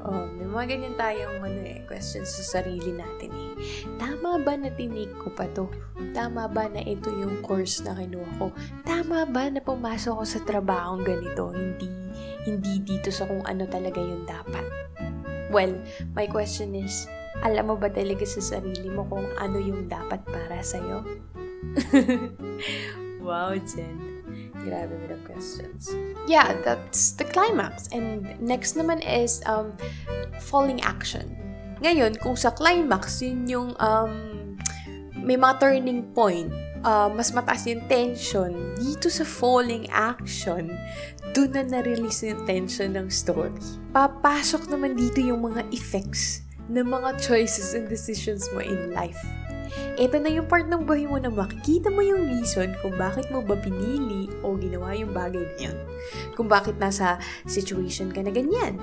Oh, 0.00 0.24
may 0.32 0.48
mga 0.48 0.66
ganyan 0.72 0.96
tayong 0.96 1.44
ano 1.44 1.60
eh, 1.66 1.84
questions 1.84 2.32
sa 2.32 2.58
sarili 2.58 2.96
natin 2.96 3.28
eh. 3.28 3.52
Tama 4.00 4.40
ba 4.40 4.56
na 4.56 4.72
tinake 4.72 5.12
ko 5.20 5.28
pa 5.34 5.44
to? 5.52 5.68
Tama 6.16 6.48
ba 6.48 6.70
na 6.72 6.80
ito 6.80 7.12
yung 7.12 7.44
course 7.44 7.84
na 7.84 7.92
kinuha 7.92 8.30
ko? 8.40 8.48
Tama 8.88 9.28
ba 9.28 9.52
na 9.52 9.60
pumasok 9.60 10.14
ko 10.18 10.24
sa 10.24 10.40
trabaho 10.42 11.00
ganito? 11.04 11.52
Hindi, 11.52 11.88
hindi 12.48 12.72
dito 12.80 13.12
sa 13.12 13.28
kung 13.28 13.44
ano 13.44 13.68
talaga 13.68 14.00
yung 14.00 14.24
dapat. 14.24 14.64
Well, 15.52 15.76
my 16.16 16.24
question 16.32 16.72
is, 16.72 17.04
alam 17.44 17.68
mo 17.68 17.76
ba 17.76 17.92
talaga 17.92 18.24
sa 18.24 18.40
sarili 18.40 18.88
mo 18.88 19.04
kung 19.08 19.28
ano 19.36 19.60
yung 19.60 19.90
dapat 19.90 20.24
para 20.24 20.64
sa'yo? 20.64 21.04
wow, 23.26 23.52
Jen. 23.60 24.11
Grabe 24.62 24.94
with 24.94 25.10
the 25.10 25.20
questions. 25.26 25.90
Yeah, 26.30 26.54
that's 26.62 27.12
the 27.18 27.26
climax. 27.26 27.90
And 27.90 28.38
next 28.38 28.78
naman 28.78 29.02
is 29.02 29.42
um, 29.46 29.74
falling 30.38 30.80
action. 30.86 31.34
Ngayon, 31.82 32.22
kung 32.22 32.38
sa 32.38 32.54
climax, 32.54 33.18
yun 33.18 33.42
yung 33.50 33.70
um, 33.82 34.54
may 35.18 35.34
mga 35.34 35.58
turning 35.58 36.06
point, 36.14 36.50
uh, 36.86 37.10
mas 37.10 37.34
mataas 37.34 37.66
yung 37.66 37.82
tension, 37.90 38.54
dito 38.78 39.10
sa 39.10 39.26
falling 39.26 39.90
action, 39.90 40.70
doon 41.34 41.50
na 41.54 41.62
na-release 41.66 42.22
yung 42.26 42.42
tension 42.46 42.94
ng 42.94 43.10
story. 43.10 43.58
Papasok 43.90 44.70
naman 44.70 44.94
dito 44.94 45.18
yung 45.18 45.42
mga 45.42 45.66
effects 45.74 46.46
ng 46.70 46.86
mga 46.86 47.18
choices 47.18 47.74
and 47.74 47.90
decisions 47.90 48.46
mo 48.54 48.62
in 48.62 48.94
life. 48.94 49.18
Ito 49.96 50.18
na 50.20 50.30
yung 50.32 50.48
part 50.48 50.66
ng 50.68 50.82
buhay 50.84 51.08
mo 51.08 51.16
na 51.20 51.32
makikita 51.32 51.92
mo 51.92 52.00
yung 52.00 52.28
reason 52.28 52.74
kung 52.80 52.96
bakit 52.96 53.28
mo 53.32 53.40
ba 53.44 53.56
pinili 53.56 54.28
o 54.44 54.56
ginawa 54.56 54.96
yung 54.96 55.12
bagay 55.12 55.42
na 55.42 55.56
yun. 55.70 55.78
Kung 56.36 56.48
bakit 56.48 56.76
nasa 56.80 57.20
situation 57.44 58.12
ka 58.12 58.20
na 58.24 58.32
ganyan. 58.32 58.80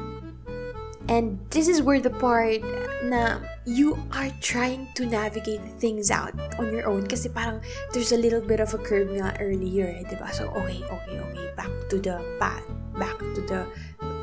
And 1.10 1.41
this 1.50 1.65
is 1.65 1.81
where 1.81 1.98
the 1.98 2.13
part 2.13 2.62
na 3.01 3.41
you 3.65 3.98
are 4.13 4.29
trying 4.46 4.86
to 4.93 5.10
navigate 5.10 5.65
things 5.81 6.13
out 6.13 6.38
on 6.62 6.69
your 6.69 6.86
own 6.86 7.10
kasi 7.10 7.34
parang 7.34 7.65
there's 7.98 8.13
a 8.13 8.19
little 8.22 8.46
bit 8.46 8.62
of 8.62 8.77
a 8.77 8.81
curve 8.81 9.10
nga 9.17 9.34
earlier, 9.41 9.89
eh, 9.89 10.05
diba? 10.05 10.29
So, 10.29 10.53
okay, 10.53 10.86
okay, 10.86 11.17
okay, 11.17 11.46
back 11.58 11.74
to 11.89 11.98
the 11.98 12.22
path, 12.38 12.62
back 13.01 13.17
to 13.17 13.41
the 13.50 13.65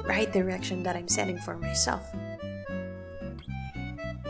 right 0.06 0.30
direction 0.30 0.86
that 0.86 0.94
I'm 0.94 1.10
setting 1.10 1.42
for 1.42 1.58
myself. 1.58 2.06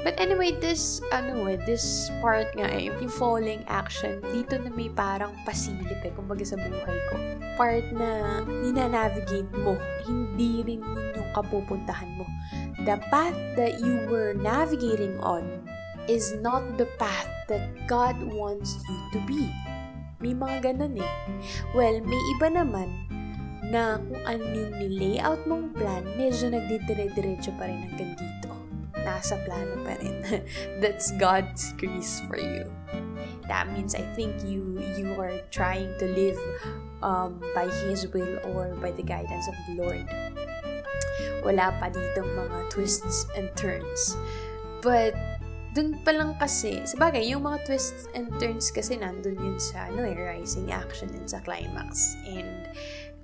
But 0.05 0.21
anyway, 0.21 0.53
this, 0.59 1.01
ano 1.15 1.47
eh, 1.49 1.59
this 1.65 2.13
part 2.21 2.53
nga 2.55 2.69
eh, 2.69 2.93
yung 2.93 3.09
falling 3.09 3.65
action, 3.71 4.21
dito 4.35 4.61
na 4.61 4.69
may 4.71 4.93
parang 4.93 5.33
pasilip 5.49 6.03
eh, 6.05 6.13
kumbaga 6.13 6.45
sa 6.45 6.59
buhay 6.61 6.99
ko. 7.11 7.17
Part 7.57 7.87
na 7.97 8.43
ninanavigate 8.45 9.51
mo, 9.63 9.79
hindi 10.05 10.63
rin 10.67 10.81
yun 10.85 11.07
yung 11.17 11.31
kapupuntahan 11.33 12.11
mo. 12.21 12.27
The 12.85 13.01
path 13.09 13.39
that 13.57 13.81
you 13.81 14.05
were 14.07 14.37
navigating 14.37 15.17
on 15.25 15.65
is 16.07 16.37
not 16.39 16.63
the 16.79 16.87
path 17.01 17.27
that 17.51 17.67
God 17.91 18.15
wants 18.31 18.79
you 18.87 18.99
to 19.17 19.19
be. 19.27 19.51
May 20.23 20.33
mga 20.33 20.73
ganun 20.75 21.03
eh. 21.03 21.13
Well, 21.75 21.99
may 22.03 22.21
iba 22.39 22.49
naman 22.53 22.89
na 23.75 23.99
kung 23.99 24.23
ano 24.23 24.43
yung 24.55 24.75
nilayout 24.79 25.43
mong 25.51 25.75
plan, 25.75 26.07
medyo 26.15 26.47
nagdidire-diretso 26.47 27.51
pa 27.59 27.67
rin 27.67 27.91
hanggang 27.91 28.15
dito 28.15 28.46
nasa 29.07 29.39
plano 29.47 29.87
pa 29.87 29.95
rin. 30.03 30.19
That's 30.83 31.15
God's 31.15 31.71
grace 31.79 32.19
for 32.27 32.37
you. 32.37 32.67
That 33.47 33.71
means 33.71 33.95
I 33.95 34.03
think 34.19 34.43
you 34.43 34.83
you 34.99 35.15
are 35.15 35.39
trying 35.55 35.95
to 36.03 36.07
live 36.11 36.39
um, 37.07 37.39
by 37.55 37.71
His 37.87 38.11
will 38.11 38.43
or 38.51 38.75
by 38.83 38.91
the 38.91 39.07
guidance 39.07 39.47
of 39.47 39.57
the 39.71 39.75
Lord. 39.79 40.07
Wala 41.47 41.71
pa 41.79 41.95
ditong 41.95 42.27
mga 42.27 42.59
twists 42.75 43.31
and 43.39 43.47
turns. 43.55 44.19
But, 44.83 45.15
dun 45.79 46.03
pa 46.03 46.11
lang 46.11 46.35
kasi, 46.43 46.83
sabagay, 46.83 47.31
yung 47.31 47.47
mga 47.47 47.63
twists 47.71 48.11
and 48.19 48.27
turns 48.43 48.75
kasi 48.75 48.99
nandun 48.99 49.39
yun 49.39 49.59
sa, 49.63 49.87
ano 49.87 50.03
eh, 50.03 50.19
rising 50.19 50.75
action 50.75 51.11
and 51.15 51.31
sa 51.31 51.39
climax. 51.47 52.19
And, 52.27 52.67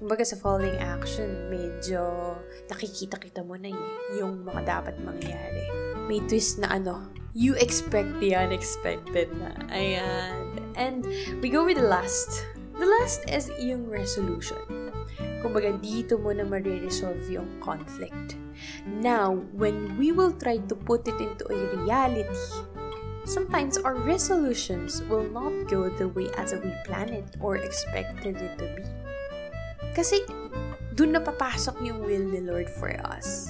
kumbaga 0.03 0.27
sa 0.27 0.35
falling 0.35 0.75
action, 0.83 1.31
medyo 1.47 2.35
nakikita-kita 2.67 3.47
mo 3.47 3.55
na 3.55 3.71
yung 4.19 4.43
mga 4.43 4.67
dapat 4.67 4.99
mangyari. 4.99 5.63
May 6.11 6.19
twist 6.27 6.59
na 6.59 6.75
ano, 6.75 7.07
you 7.39 7.55
expect 7.55 8.11
the 8.19 8.35
unexpected 8.35 9.31
na. 9.39 9.55
Ayan. 9.71 10.59
And 10.75 11.07
we 11.39 11.55
go 11.55 11.63
with 11.63 11.79
the 11.79 11.87
last. 11.87 12.43
The 12.75 12.89
last 12.99 13.31
is 13.31 13.47
yung 13.63 13.87
resolution. 13.87 14.91
Kumbaga, 15.39 15.71
dito 15.79 16.19
mo 16.19 16.35
na 16.35 16.43
mariresolve 16.43 17.23
yung 17.31 17.47
conflict. 17.63 18.35
Now, 18.83 19.39
when 19.55 19.95
we 19.95 20.11
will 20.11 20.35
try 20.35 20.59
to 20.67 20.75
put 20.75 21.07
it 21.07 21.19
into 21.23 21.47
a 21.47 21.79
reality, 21.79 22.43
sometimes 23.23 23.79
our 23.79 23.95
resolutions 24.03 24.99
will 25.07 25.31
not 25.31 25.71
go 25.71 25.95
the 25.95 26.11
way 26.11 26.27
as 26.35 26.51
we 26.59 26.75
planned 26.83 27.15
it 27.15 27.39
or 27.39 27.55
expected 27.55 28.35
it 28.43 28.59
to 28.59 28.67
be. 28.75 28.83
Kasi 29.93 30.25
dun 30.97 31.17
na 31.17 31.21
papasok 31.21 31.81
yung 31.85 32.05
will 32.05 32.25
ni 32.25 32.41
Lord 32.41 32.69
for 32.69 32.93
us. 33.09 33.49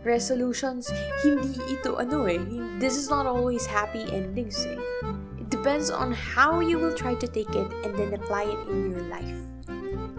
Resolutions, 0.00 0.88
hindi 1.20 1.60
ito 1.68 2.00
ano 2.00 2.24
eh, 2.24 2.40
this 2.80 2.96
is 2.96 3.12
not 3.12 3.28
always 3.28 3.68
happy 3.68 4.08
endings 4.08 4.64
eh. 4.64 4.80
It 5.36 5.52
depends 5.52 5.92
on 5.92 6.16
how 6.16 6.64
you 6.64 6.80
will 6.80 6.96
try 6.96 7.12
to 7.20 7.28
take 7.28 7.52
it 7.52 7.68
and 7.84 7.92
then 8.00 8.16
apply 8.16 8.48
it 8.48 8.60
in 8.72 8.88
your 8.88 9.04
life. 9.12 9.40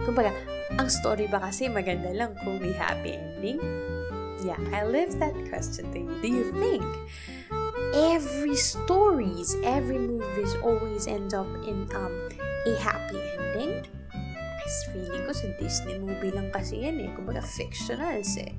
Kumbaga, 0.06 0.30
ang 0.78 0.86
story 0.86 1.26
ba 1.26 1.42
kasi 1.42 1.66
maganda 1.66 2.14
lang 2.14 2.38
kung 2.46 2.62
may 2.62 2.74
happy 2.74 3.18
ending? 3.18 3.58
Yeah, 4.42 4.58
I 4.74 4.86
left 4.86 5.18
that 5.18 5.34
question 5.50 5.90
to 5.94 5.98
you. 5.98 6.14
Do 6.22 6.28
you 6.30 6.46
think 6.54 6.86
every 7.94 8.54
stories, 8.54 9.54
every 9.62 9.98
movies 9.98 10.54
always 10.62 11.06
end 11.06 11.34
up 11.34 11.46
in 11.66 11.90
um, 11.94 12.14
a 12.66 12.74
happy 12.78 13.18
ending? 13.38 14.01
Is 14.72 14.88
feeling 14.88 15.28
ko 15.28 15.36
sa 15.36 15.52
Disney 15.60 16.00
movie 16.00 16.32
lang 16.32 16.48
kasi 16.48 16.88
yan 16.88 16.96
eh. 16.96 17.12
Kumbaga 17.12 17.44
fictionals 17.44 18.40
eh. 18.40 18.56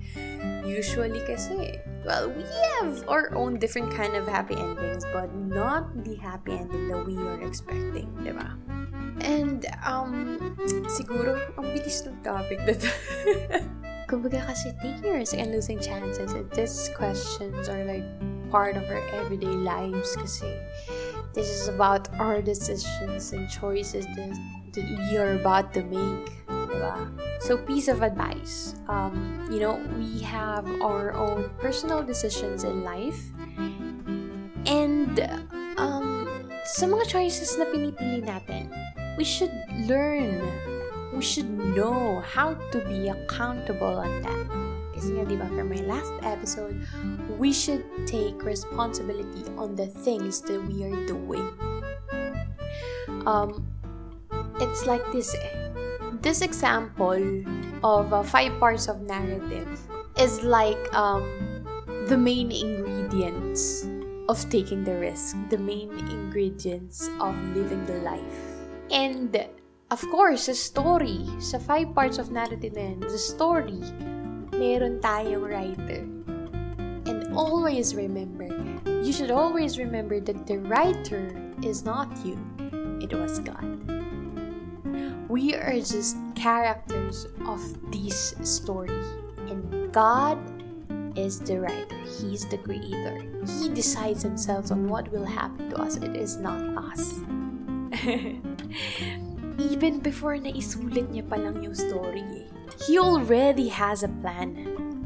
Usually 0.62 1.25
kasi, 1.25 1.82
well, 2.05 2.29
we 2.29 2.46
have 2.77 3.01
our 3.10 3.34
own 3.34 3.58
different 3.58 3.89
kind 3.98 4.13
of 4.13 4.29
happy 4.29 4.53
endings 4.53 5.10
but 5.10 5.34
not 5.34 5.89
the 6.05 6.13
happy 6.22 6.53
ending 6.53 6.86
that 6.93 7.01
we 7.01 7.17
are 7.17 7.41
expecting, 7.41 8.13
di 8.22 8.29
ba? 8.29 8.53
And, 9.25 9.65
um, 9.82 10.38
siguro, 10.86 11.34
ang 11.58 11.74
bilis 11.74 12.05
ng 12.05 12.22
topic 12.22 12.62
na 12.62 12.77
to. 12.77 12.89
Kumbaga 14.13 14.46
kasi 14.53 14.70
risk 15.01 15.34
and 15.34 15.50
losing 15.50 15.82
chances, 15.82 16.38
these 16.53 16.93
questions 16.93 17.65
are 17.65 17.82
like 17.89 18.05
part 18.53 18.77
of 18.77 18.86
our 18.86 19.01
everyday 19.17 19.50
lives 19.50 20.13
kasi 20.13 20.46
this 21.34 21.50
is 21.50 21.68
about 21.68 22.08
our 22.20 22.42
decisions 22.42 23.34
and 23.34 23.50
choices 23.50 24.06
that, 24.16 24.34
that 24.74 24.86
we 24.86 25.18
are 25.18 25.34
about 25.34 25.74
to 25.74 25.84
make. 25.84 26.32
So, 27.40 27.58
piece 27.58 27.88
of 27.88 28.02
advice. 28.02 28.75
Um, 28.88 29.48
you 29.52 29.60
know, 29.60 29.80
we 29.98 30.20
have 30.20 30.66
our 30.82 31.13
own 31.13 31.50
personal 31.60 32.04
decisions 32.04 32.63
in 32.63 32.84
life. 32.84 33.20
And 34.66 35.20
um, 35.78 36.28
sa 36.63 36.88
mga 36.88 37.08
choices 37.08 37.56
na 37.60 37.68
pinipili 37.68 38.24
natin, 38.24 38.72
we 39.18 39.24
should 39.24 39.54
learn 39.88 40.40
we 41.13 41.22
should 41.22 41.50
know 41.78 42.22
how 42.25 42.56
to 42.72 42.80
be 42.90 43.10
accountable 43.10 44.02
on 44.02 44.22
that. 44.24 44.73
Kasi 45.03 45.19
nga, 45.19 45.27
di 45.27 45.36
ba, 45.36 45.51
for 45.51 45.67
my 45.67 45.83
last 45.83 46.15
episode, 46.24 46.79
we 47.36 47.51
should 47.51 47.83
take 48.07 48.39
responsibility 48.39 49.43
on 49.60 49.75
the 49.75 49.91
things 50.00 50.39
that 50.48 50.63
we 50.63 50.79
are 50.88 50.95
doing. 51.03 51.43
Um, 53.27 53.67
it's 54.63 54.88
like 54.88 55.03
this. 55.12 55.36
This 56.24 56.39
example 56.39 57.19
of 57.83 58.15
uh, 58.15 58.24
five 58.24 58.55
parts 58.63 58.88
of 58.88 59.03
narrative 59.03 59.67
is 60.15 60.39
like 60.39 60.79
um, 60.95 61.27
the 62.07 62.15
main 62.15 62.48
ingredients 62.48 63.83
of 64.31 64.39
taking 64.48 64.88
the 64.88 64.95
risk, 64.95 65.36
the 65.51 65.60
main 65.60 65.91
ingredients 66.07 67.12
of 67.19 67.36
living 67.51 67.83
the 67.91 68.00
life. 68.07 68.39
And 68.88 69.36
Of 69.93 70.01
course, 70.10 70.50
the 70.50 70.57
story, 70.57 71.22
sa 71.38 71.62
five 71.62 71.93
parts 71.93 72.17
of 72.17 72.33
narrative 72.33 72.74
na 72.74 72.98
the 72.98 73.22
story, 73.22 73.77
meron 74.63 75.03
tayong 75.03 75.43
writer. 75.43 76.08
And 77.03 77.36
always 77.36 77.91
remember, 78.00 78.48
you 79.03 79.12
should 79.12 79.27
always 79.27 79.75
remember 79.75 80.24
that 80.24 80.48
the 80.48 80.63
writer 80.63 81.36
is 81.60 81.84
not 81.84 82.08
you, 82.24 82.39
it 83.03 83.12
was 83.12 83.43
God. 83.43 83.67
We 85.27 85.51
are 85.51 85.75
just 85.75 86.15
characters 86.39 87.27
of 87.43 87.60
this 87.91 88.39
story. 88.48 89.03
And 89.51 89.91
God 89.91 90.39
is 91.20 91.43
the 91.43 91.60
writer. 91.60 92.00
He's 92.24 92.48
the 92.48 92.58
creator. 92.63 93.20
He 93.60 93.67
decides 93.67 94.24
himself 94.24 94.72
on 94.72 94.88
what 94.88 95.12
will 95.12 95.27
happen 95.27 95.75
to 95.75 95.84
us. 95.84 96.00
It 96.00 96.15
is 96.15 96.39
not 96.39 96.63
us. 96.79 97.20
even 99.60 100.00
before 100.00 100.38
na 100.39 100.50
isulat 100.50 101.12
niya 101.13 101.25
pa 101.27 101.38
lang 101.38 101.62
yung 101.62 101.75
story 101.75 102.25
eh. 102.25 102.48
He 102.82 102.98
already 102.98 103.70
has 103.70 104.01
a 104.01 104.12
plan 104.22 104.58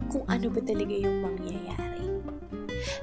kung 0.07 0.23
ano 0.31 0.47
ba 0.47 0.63
talaga 0.63 0.93
yung 0.95 1.23
mangyayari. 1.23 2.07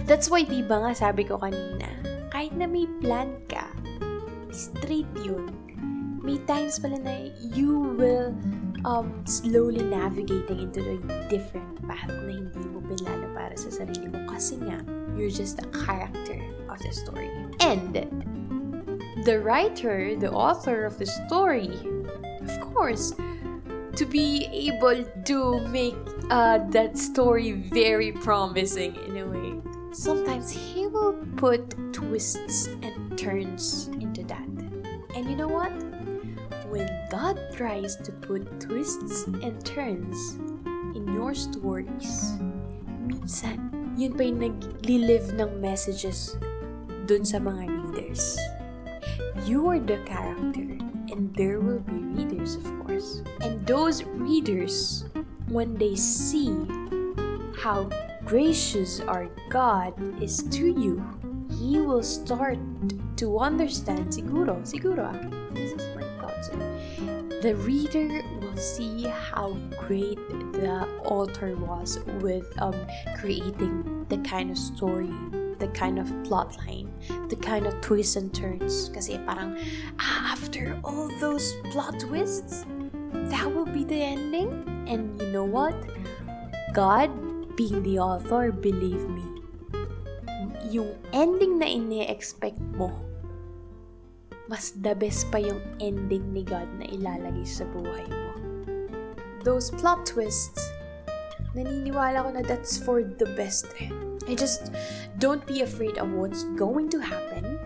That's 0.09 0.33
why 0.33 0.45
diba 0.49 0.81
nga 0.81 0.93
sabi 0.97 1.29
ko 1.29 1.37
kanina, 1.37 1.89
kahit 2.33 2.57
na 2.57 2.65
may 2.65 2.89
plan 3.05 3.37
ka, 3.49 3.69
straight 4.53 5.11
yun. 5.21 5.53
May 6.25 6.41
times 6.49 6.81
pala 6.81 6.97
na 6.97 7.29
you 7.53 7.95
will 8.01 8.33
um, 8.89 9.13
slowly 9.29 9.85
navigating 9.85 10.73
into 10.73 10.81
a 10.81 10.97
different 11.29 11.85
path 11.85 12.09
na 12.09 12.33
hindi 12.33 12.65
mo 12.73 12.81
pinlano 12.81 13.29
para 13.37 13.53
sa 13.61 13.69
sarili 13.69 14.09
mo 14.09 14.25
kasi 14.33 14.57
nga, 14.65 14.81
you're 15.17 15.33
just 15.33 15.61
a 15.61 15.69
character 15.85 16.41
of 16.73 16.81
the 16.81 16.93
story. 16.93 17.29
And 17.61 17.93
the 19.25 19.41
writer, 19.41 20.17
the 20.17 20.33
author 20.33 20.85
of 20.85 20.97
the 20.97 21.07
story, 21.07 21.77
of 22.41 22.53
course, 22.73 23.13
to 23.97 24.05
be 24.05 24.47
able 24.51 25.05
to 25.25 25.61
make 25.69 25.95
uh, 26.31 26.59
that 26.71 26.99
story 26.99 27.53
very 27.53 28.13
promising 28.13 28.97
in 29.07 29.17
a 29.19 29.27
way. 29.27 29.55
Sometimes 29.93 30.51
he 30.51 30.87
will 30.87 31.15
put 31.37 31.63
twists 31.93 32.67
and 32.83 33.17
turns 33.17 33.87
into 34.01 34.25
that. 34.25 34.49
And 35.15 35.31
you 35.31 35.37
know 35.37 35.47
what? 35.47 35.71
When 36.67 36.91
God 37.11 37.39
tries 37.55 37.95
to 38.03 38.11
put 38.11 38.43
twists 38.59 39.25
and 39.27 39.65
turns 39.65 40.19
in 40.99 41.07
your 41.15 41.35
stories, 41.35 42.35
minsan, 43.07 43.71
yun 43.95 44.19
pa 44.19 44.27
yung 44.27 44.43
nag-live 44.43 45.39
ng 45.39 45.63
messages 45.63 46.35
dun 47.07 47.23
sa 47.23 47.39
mga 47.39 47.71
readers. 47.71 48.35
You 49.47 49.71
are 49.71 49.79
the 49.79 50.03
character, 50.03 50.67
and 51.15 51.31
there 51.39 51.63
will 51.63 51.85
be 51.87 52.03
readers, 52.19 52.59
of 52.59 52.67
course. 52.67 52.84
And 53.41 53.67
those 53.67 54.05
readers, 54.05 55.05
when 55.49 55.75
they 55.75 55.95
see 55.95 56.55
how 57.57 57.89
gracious 58.25 59.01
our 59.01 59.29
God 59.49 59.95
is 60.23 60.43
to 60.51 60.67
you, 60.67 61.05
He 61.51 61.79
will 61.79 62.03
start 62.03 62.59
to 63.17 63.39
understand, 63.39 64.09
siguro, 64.09 64.61
siguro, 64.67 65.07
ah, 65.07 65.21
this 65.55 65.73
is 65.73 65.85
my 65.97 66.05
thoughts. 66.19 66.51
The 67.45 67.55
reader 67.63 68.25
will 68.41 68.57
see 68.57 69.07
how 69.07 69.57
great 69.79 70.19
the 70.53 70.89
author 71.05 71.55
was 71.57 72.01
with 72.21 72.49
um, 72.61 72.75
creating 73.21 74.07
the 74.09 74.19
kind 74.19 74.51
of 74.51 74.59
story 74.59 75.13
the 75.59 75.69
kind 75.69 75.99
of 75.99 76.11
plot 76.25 76.57
line, 76.67 76.93
the 77.29 77.37
kind 77.37 77.67
of 77.67 77.81
twists 77.81 78.17
and 78.17 78.35
turns. 78.35 78.91
Kasi 78.93 79.19
parang, 79.25 79.57
ah, 79.99 80.33
after 80.33 80.79
all 80.85 81.09
those 81.21 81.55
plot 81.71 81.99
twists, 82.01 82.67
that 83.31 83.47
will 83.47 83.69
be 83.69 83.85
the 83.85 84.03
ending? 84.03 84.67
And 84.91 85.15
you 85.21 85.31
know 85.31 85.45
what? 85.47 85.75
God, 86.75 87.11
being 87.57 87.83
the 87.83 87.99
author, 87.99 88.51
believe 88.51 89.07
me, 89.09 89.23
yung 90.75 90.91
ending 91.15 91.63
na 91.63 91.71
ini-expect 91.71 92.59
mo, 92.75 92.91
mas 94.51 94.75
the 94.83 94.93
best 94.93 95.31
pa 95.31 95.39
yung 95.39 95.63
ending 95.79 96.35
ni 96.35 96.43
God 96.43 96.67
na 96.77 96.85
ilalagay 96.91 97.47
sa 97.47 97.65
buhay 97.71 98.05
mo. 98.11 98.33
Those 99.47 99.71
plot 99.71 100.05
twists, 100.05 100.61
naniniwala 101.55 102.27
ko 102.27 102.29
na 102.35 102.43
that's 102.43 102.77
for 102.77 103.07
the 103.07 103.31
best 103.39 103.71
eh. 103.79 103.93
I 104.27 104.35
just 104.35 104.73
don't 105.21 105.45
be 105.47 105.63
afraid 105.63 106.01
of 106.01 106.11
what's 106.11 106.49
going 106.57 106.89
to 106.97 106.99
happen 106.99 107.61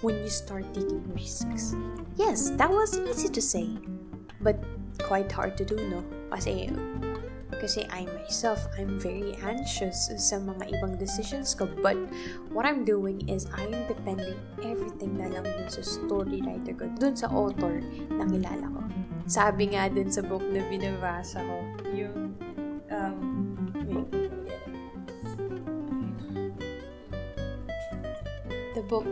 when 0.00 0.14
you 0.22 0.30
start 0.30 0.62
taking 0.72 1.02
risks. 1.12 1.74
Yes, 2.16 2.54
that 2.54 2.70
was 2.70 2.96
easy 3.02 3.28
to 3.28 3.42
say, 3.42 3.66
but 4.40 4.56
quite 5.02 5.30
hard 5.30 5.56
to 5.58 5.64
do, 5.64 5.76
no? 5.90 6.04
Kasi, 6.30 6.70
kasi 7.60 7.86
I 7.90 8.04
myself, 8.06 8.66
I'm 8.78 8.98
very 8.98 9.34
anxious 9.42 10.10
sa 10.18 10.36
mga 10.36 10.74
ibang 10.78 10.98
decisions 10.98 11.54
ko. 11.54 11.66
But 11.80 11.96
what 12.50 12.66
I'm 12.66 12.84
doing 12.84 13.24
is 13.28 13.46
I'm 13.54 13.72
depending 13.86 14.36
everything 14.62 15.16
na 15.16 15.30
lang 15.30 15.46
dun 15.46 15.68
sa 15.70 15.82
story 15.82 16.42
writer 16.44 16.74
ko, 16.74 16.90
dun 16.98 17.16
sa 17.16 17.30
author 17.30 17.80
na 18.12 18.24
kilala 18.26 18.66
ko. 18.68 18.80
Sabi 19.24 19.72
nga 19.72 19.88
dun 19.88 20.12
sa 20.12 20.20
book 20.20 20.44
na 20.44 20.60
binabasa 20.68 21.40
ko, 21.40 21.56
yung, 21.94 22.36
um, 22.92 23.18
wait, 23.88 24.12
The 28.74 28.82
book 28.82 29.06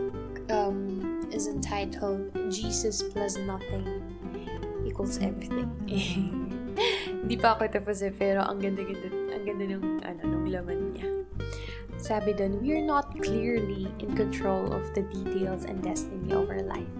um, 0.51 1.23
is 1.31 1.47
entitled 1.47 2.35
Jesus 2.51 2.99
plus 2.99 3.39
nothing 3.39 4.12
equals 5.03 5.19
everything. 5.19 5.67
Hindi 7.23 7.35
pa 7.35 7.59
ako 7.59 7.67
tapos 7.67 7.99
eh, 8.03 8.11
pero 8.15 8.39
ang 8.39 8.63
ganda-ganda, 8.63 9.11
ang 9.35 9.43
ganda 9.43 9.65
ng, 9.67 9.83
ano, 9.99 10.21
ng 10.23 10.45
laman 10.47 10.79
niya. 10.95 11.07
Sabi 11.99 12.31
doon, 12.35 12.59
we 12.63 12.71
are 12.75 12.83
not 12.83 13.11
clearly 13.19 13.87
in 13.99 14.15
control 14.15 14.71
of 14.71 14.83
the 14.95 15.03
details 15.11 15.67
and 15.67 15.79
destiny 15.83 16.31
of 16.31 16.47
our 16.47 16.63
life 16.63 16.95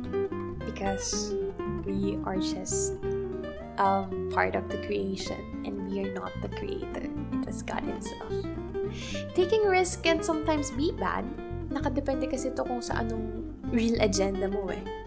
because 0.64 1.36
we 1.84 2.20
are 2.24 2.40
just 2.40 2.96
um, 3.80 4.32
part 4.32 4.56
of 4.56 4.68
the 4.68 4.80
creation 4.88 5.64
and 5.68 5.76
we 5.88 6.04
are 6.04 6.12
not 6.12 6.32
the 6.44 6.52
creator. 6.56 7.08
It 7.08 7.44
was 7.48 7.64
God 7.64 7.84
Himself. 7.84 8.32
Taking 9.36 9.68
risk 9.68 10.04
can 10.04 10.24
sometimes 10.24 10.72
be 10.72 10.96
bad, 10.96 11.28
nakadepende 11.68 12.32
kasi 12.32 12.52
to 12.56 12.64
kung 12.64 12.80
sa 12.80 13.04
anong 13.04 13.44
real 13.76 14.00
agenda 14.00 14.48
mo 14.48 14.72
eh. 14.72 15.03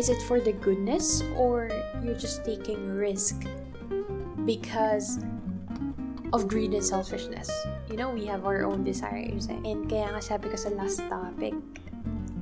Is 0.00 0.08
it 0.08 0.22
for 0.24 0.40
the 0.40 0.56
goodness 0.56 1.20
or 1.36 1.68
you're 2.00 2.16
just 2.16 2.40
taking 2.40 2.88
risk 2.88 3.36
because 4.46 5.20
of 6.32 6.48
greed 6.48 6.72
and 6.72 6.80
selfishness? 6.80 7.52
You 7.90 8.00
know, 8.00 8.08
we 8.08 8.24
have 8.24 8.48
our 8.48 8.64
own 8.64 8.80
desires. 8.80 9.52
And 9.52 9.84
kaya 9.92 10.08
nga 10.08 10.24
sabi 10.24 10.48
ko 10.48 10.56
sa 10.56 10.72
last 10.72 11.04
topic, 11.04 11.52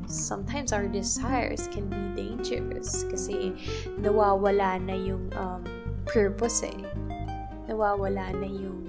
sometimes 0.07 0.71
our 0.71 0.87
desires 0.87 1.67
can 1.75 1.91
be 1.91 1.99
dangerous 2.15 3.03
kasi 3.11 3.51
nawawala 3.99 4.79
na 4.79 4.95
yung 4.95 5.27
um, 5.35 5.67
purpose 6.07 6.63
eh. 6.63 6.79
Nawawala 7.67 8.39
na 8.39 8.47
yung 8.47 8.87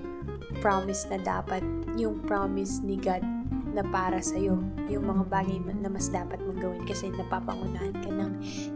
promise 0.62 1.10
na 1.10 1.18
dapat, 1.18 1.66
yung 1.98 2.22
promise 2.22 2.86
ni 2.86 3.02
God 3.02 3.39
na 3.80 3.88
para 3.96 4.20
sa 4.20 4.36
iyo 4.36 4.60
yung 4.92 5.08
mga 5.08 5.24
bagay 5.32 5.56
na 5.80 5.88
mas 5.88 6.12
dapat 6.12 6.36
mong 6.44 6.60
gawin 6.60 6.84
kasi 6.84 7.08
napapangunahan 7.16 7.96
ka 8.04 8.12
ng 8.12 8.32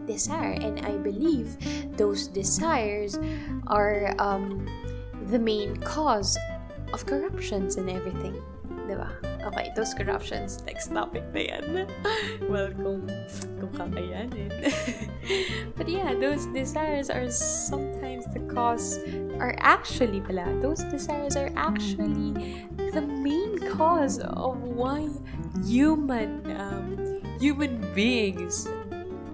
desire 0.08 0.56
and 0.64 0.80
I 0.80 0.96
believe 1.04 1.60
those 2.00 2.32
desires 2.32 3.20
are 3.68 4.16
um, 4.16 4.64
the 5.28 5.36
main 5.36 5.76
cause 5.84 6.40
of 6.96 7.04
corruptions 7.04 7.76
and 7.76 7.92
everything. 7.92 8.40
Diba? 8.88 9.33
Okay, 9.44 9.72
those 9.76 9.92
corruptions, 9.92 10.64
next 10.64 10.88
topic 10.88 11.20
na 11.36 11.40
yan. 11.52 11.84
well, 12.48 12.72
kung, 12.72 13.04
kung 13.60 13.72
kakayanin. 13.76 14.48
but 15.76 15.84
yeah, 15.84 16.16
those 16.16 16.48
desires 16.56 17.12
are 17.12 17.28
sometimes 17.28 18.24
the 18.32 18.40
cause, 18.48 19.04
are 19.36 19.52
actually 19.60 20.24
pala, 20.24 20.48
those 20.64 20.80
desires 20.88 21.36
are 21.36 21.52
actually 21.60 22.32
the 22.96 23.04
main 23.04 23.60
cause 23.76 24.16
of 24.16 24.56
why 24.64 25.12
human, 25.60 26.40
um, 26.56 27.20
human 27.36 27.84
beings 27.92 28.64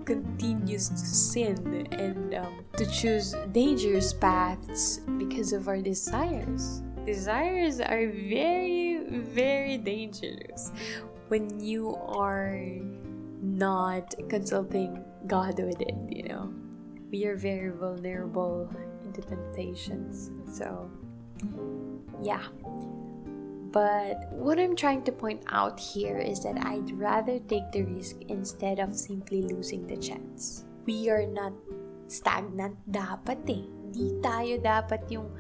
continues 0.03 0.91
to 0.91 1.07
sin 1.07 1.87
and 1.95 2.35
um, 2.35 2.67
to 2.75 2.83
choose 2.91 3.39
dangerous 3.55 4.11
paths 4.11 5.07
because 5.23 5.55
of 5.55 5.71
our 5.71 5.79
desires 5.79 6.83
desires 7.07 7.81
are 7.81 8.07
very, 8.09 8.90
very 9.11 9.77
dangerous 9.77 10.73
when 11.29 11.61
you 11.61 11.95
are 12.07 12.63
not 13.43 14.15
consulting 14.29 15.05
God 15.27 15.59
with 15.59 15.81
it, 15.81 15.95
you 16.09 16.25
know. 16.25 16.53
We 17.11 17.27
are 17.27 17.37
very 17.37 17.71
vulnerable 17.71 18.71
into 19.05 19.21
temptations. 19.23 20.31
So, 20.47 20.91
yeah. 22.23 22.47
But 23.71 24.31
what 24.33 24.59
I'm 24.59 24.75
trying 24.75 25.03
to 25.05 25.13
point 25.13 25.43
out 25.49 25.79
here 25.79 26.19
is 26.19 26.43
that 26.43 26.59
I'd 26.67 26.91
rather 26.93 27.39
take 27.39 27.71
the 27.71 27.83
risk 27.83 28.17
instead 28.29 28.79
of 28.79 28.97
simply 28.97 29.43
losing 29.43 29.87
the 29.87 29.97
chance. 29.97 30.65
We 30.87 31.09
are 31.11 31.27
not 31.27 31.53
stagnant 32.11 32.75
dapat 32.91 33.47
eh. 33.47 33.63
Di 33.95 34.19
tayo 34.19 34.59
dapat 34.59 35.07
yung 35.15 35.31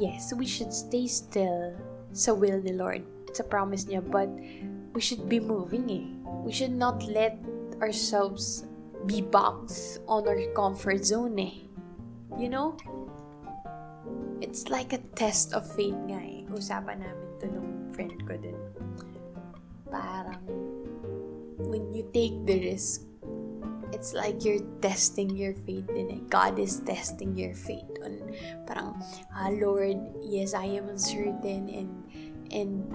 yes, 0.00 0.32
we 0.32 0.48
should 0.48 0.72
stay 0.72 1.04
still 1.04 1.76
sa 2.12 2.32
will 2.36 2.60
ni 2.60 2.72
Lord, 2.76 3.04
sa 3.32 3.44
promise 3.44 3.88
niya, 3.88 4.04
but 4.04 4.28
we 4.92 5.00
should 5.00 5.28
be 5.28 5.40
moving 5.40 5.88
eh. 5.88 6.04
We 6.44 6.52
should 6.52 6.76
not 6.76 7.00
let 7.08 7.40
ourselves 7.80 8.68
be 9.08 9.24
boxed 9.24 10.00
on 10.06 10.28
our 10.28 10.40
comfort 10.52 11.04
zone 11.04 11.36
eh. 11.40 11.56
You 12.36 12.48
know? 12.48 12.76
It's 14.40 14.68
like 14.68 14.92
a 14.92 15.00
test 15.16 15.52
of 15.56 15.64
faith 15.72 15.96
nga 16.08 16.20
eh. 16.20 16.44
Usapan 16.52 17.00
namin 17.00 17.28
to 17.40 17.46
nung 17.48 17.70
friend 17.96 18.16
ko 18.28 18.36
din. 18.36 18.58
Parang, 19.88 20.40
when 21.68 21.92
you 21.92 22.04
take 22.12 22.36
the 22.44 22.72
risk, 22.72 23.11
it's 23.92 24.12
like 24.12 24.44
you're 24.44 24.64
testing 24.80 25.30
your 25.30 25.54
faith 25.54 25.88
in 25.90 26.10
it. 26.10 26.28
God 26.28 26.58
is 26.58 26.80
testing 26.80 27.36
your 27.36 27.54
faith 27.54 27.88
on 28.02 28.32
parang 28.66 28.96
ah, 29.36 29.52
Lord, 29.52 30.00
yes, 30.24 30.54
I 30.56 30.64
am 30.80 30.88
uncertain 30.88 31.68
and 31.68 31.90
and 32.52 32.88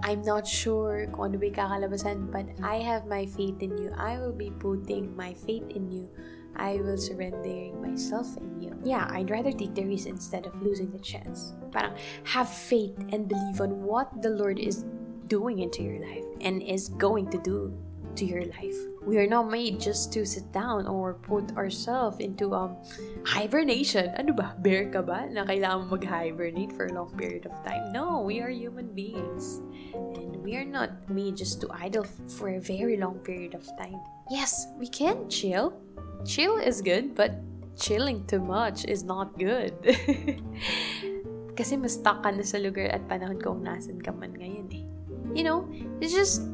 I'm 0.00 0.22
not 0.22 0.46
sure 0.46 1.10
kung 1.12 1.34
ano 1.34 1.36
ba 1.36 1.50
kakalabasan, 1.52 2.32
but 2.32 2.46
I 2.64 2.80
have 2.80 3.04
my 3.10 3.26
faith 3.26 3.60
in 3.60 3.76
you. 3.76 3.92
I 3.98 4.16
will 4.22 4.34
be 4.34 4.48
putting 4.48 5.12
my 5.12 5.34
faith 5.34 5.66
in 5.74 5.90
you. 5.90 6.08
I 6.56 6.82
will 6.82 6.98
surrendering 6.98 7.78
myself 7.78 8.26
in 8.36 8.60
you. 8.60 8.74
Yeah, 8.82 9.06
I'd 9.10 9.30
rather 9.30 9.52
take 9.52 9.74
the 9.74 9.86
risk 9.86 10.06
instead 10.06 10.46
of 10.46 10.54
losing 10.62 10.90
the 10.90 11.02
chance. 11.02 11.54
Parang 11.70 11.94
have 12.24 12.48
faith 12.48 12.96
and 13.10 13.28
believe 13.28 13.60
on 13.60 13.82
what 13.82 14.10
the 14.22 14.30
Lord 14.30 14.58
is 14.58 14.84
doing 15.30 15.62
into 15.62 15.82
your 15.82 16.02
life 16.02 16.26
and 16.40 16.62
is 16.62 16.90
going 16.98 17.30
to 17.30 17.38
do 17.38 17.70
to 18.16 18.24
your 18.24 18.44
life. 18.44 18.76
We 19.06 19.18
are 19.18 19.26
not 19.26 19.50
made 19.50 19.80
just 19.80 20.12
to 20.12 20.26
sit 20.26 20.52
down 20.52 20.86
or 20.86 21.14
put 21.14 21.56
ourselves 21.56 22.20
into 22.20 22.52
um 22.52 22.76
hibernation. 23.24 24.12
Ano 24.18 24.36
ba? 24.36 24.54
Bear 24.60 24.92
ka 24.92 25.00
ba? 25.00 25.24
Na 25.30 25.48
kailangan 25.48 25.88
mag-hibernate 25.88 26.72
for 26.76 26.86
a 26.86 26.92
long 26.92 27.10
period 27.16 27.48
of 27.48 27.54
time? 27.64 27.92
No, 27.92 28.20
we 28.20 28.44
are 28.44 28.52
human 28.52 28.92
beings. 28.92 29.64
And 29.96 30.36
we 30.44 30.56
are 30.60 30.68
not 30.68 31.08
made 31.08 31.36
just 31.40 31.60
to 31.64 31.66
idle 31.72 32.04
for 32.36 32.54
a 32.54 32.60
very 32.60 33.00
long 33.00 33.18
period 33.24 33.56
of 33.56 33.64
time. 33.80 33.98
Yes, 34.28 34.68
we 34.76 34.86
can 34.86 35.28
chill. 35.32 35.74
Chill 36.28 36.60
is 36.60 36.84
good, 36.84 37.16
but 37.16 37.40
chilling 37.80 38.28
too 38.28 38.44
much 38.44 38.84
is 38.84 39.02
not 39.02 39.32
good. 39.40 39.72
Kasi 41.58 41.76
mas 41.80 41.96
stuck 41.96 42.20
ka 42.20 42.30
na 42.30 42.44
sa 42.44 42.60
lugar 42.60 42.88
at 42.92 43.04
panahon 43.08 43.40
kung 43.40 43.64
nasan 43.64 44.00
ka 44.00 44.12
man 44.12 44.36
ngayon 44.36 44.68
eh. 44.72 44.84
You 45.32 45.44
know, 45.44 45.68
it's 46.00 46.12
just 46.12 46.44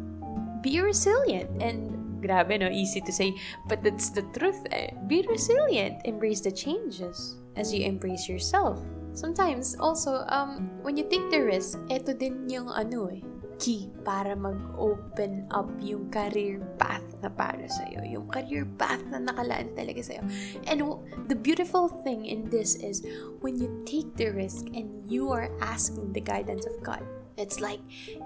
be 0.67 0.83
resilient 0.83 1.47
and 1.63 1.95
grabe 2.19 2.59
no 2.59 2.67
easy 2.67 2.99
to 2.99 3.15
say 3.15 3.31
but 3.71 3.79
that's 3.87 4.11
the 4.11 4.27
truth 4.35 4.59
eh. 4.75 4.91
be 5.07 5.23
resilient 5.31 6.03
embrace 6.03 6.43
the 6.43 6.51
changes 6.51 7.39
as 7.55 7.71
you 7.71 7.87
embrace 7.87 8.27
yourself 8.27 8.83
sometimes 9.15 9.79
also 9.79 10.27
um 10.27 10.67
when 10.83 10.99
you 10.99 11.07
take 11.07 11.23
the 11.31 11.39
risk 11.39 11.79
eto 11.87 12.11
din 12.11 12.51
yung 12.51 12.67
ano 12.67 13.07
eh 13.15 13.23
key 13.57 13.89
para 14.05 14.37
mag-open 14.37 15.49
up 15.49 15.69
yung 15.81 16.09
career 16.13 16.61
path 16.77 17.05
na 17.25 17.33
para 17.33 17.65
sa'yo. 17.65 18.05
Yung 18.05 18.29
career 18.29 18.69
path 18.77 19.01
na 19.09 19.17
nakalaan 19.21 19.73
talaga 19.73 20.05
sa'yo. 20.05 20.23
And 20.69 20.85
the 21.29 21.37
beautiful 21.37 21.89
thing 22.05 22.29
in 22.29 22.53
this 22.53 22.77
is 22.77 23.01
when 23.41 23.57
you 23.57 23.73
take 23.89 24.13
the 24.21 24.29
risk 24.33 24.69
and 24.77 24.93
you 25.09 25.33
are 25.33 25.49
asking 25.65 26.13
the 26.13 26.21
guidance 26.21 26.69
of 26.69 26.77
God. 26.85 27.03
It's 27.37 27.61
like 27.61 27.81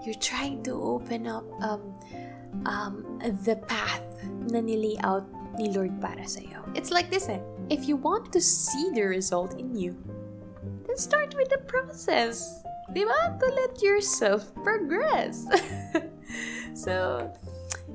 you're 0.07 0.19
trying 0.23 0.63
to 0.71 0.75
open 0.79 1.27
up 1.27 1.47
um, 1.63 1.95
um, 2.67 3.19
the 3.45 3.57
path 3.69 4.05
na 4.51 4.61
nilay-out 4.61 5.27
ni 5.59 5.73
Lord 5.73 6.01
para 6.01 6.25
sa'yo. 6.27 6.65
It's 6.75 6.91
like 6.91 7.11
this 7.11 7.29
eh. 7.29 7.41
If 7.71 7.87
you 7.87 7.97
want 7.97 8.33
to 8.33 8.41
see 8.41 8.91
the 8.95 9.07
result 9.07 9.59
in 9.59 9.75
you, 9.75 9.95
then 10.87 10.97
start 10.97 11.35
with 11.35 11.49
the 11.51 11.63
process. 11.67 12.63
Diba? 12.91 13.39
To 13.39 13.47
let 13.47 13.83
yourself 13.83 14.51
progress. 14.67 15.47
so, 16.75 17.31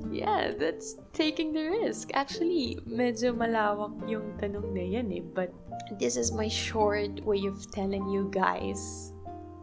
yeah, 0.08 0.52
that's 0.56 0.96
taking 1.12 1.52
the 1.52 1.68
risk. 1.84 2.10
Actually, 2.16 2.80
medyo 2.88 3.36
malawak 3.36 3.92
yung 4.08 4.32
tanong 4.40 4.72
na 4.72 4.84
yan 4.84 5.12
eh. 5.12 5.20
But 5.20 5.52
this 6.00 6.16
is 6.16 6.32
my 6.32 6.48
short 6.48 7.20
way 7.28 7.44
of 7.44 7.60
telling 7.72 8.08
you 8.08 8.32
guys 8.32 9.12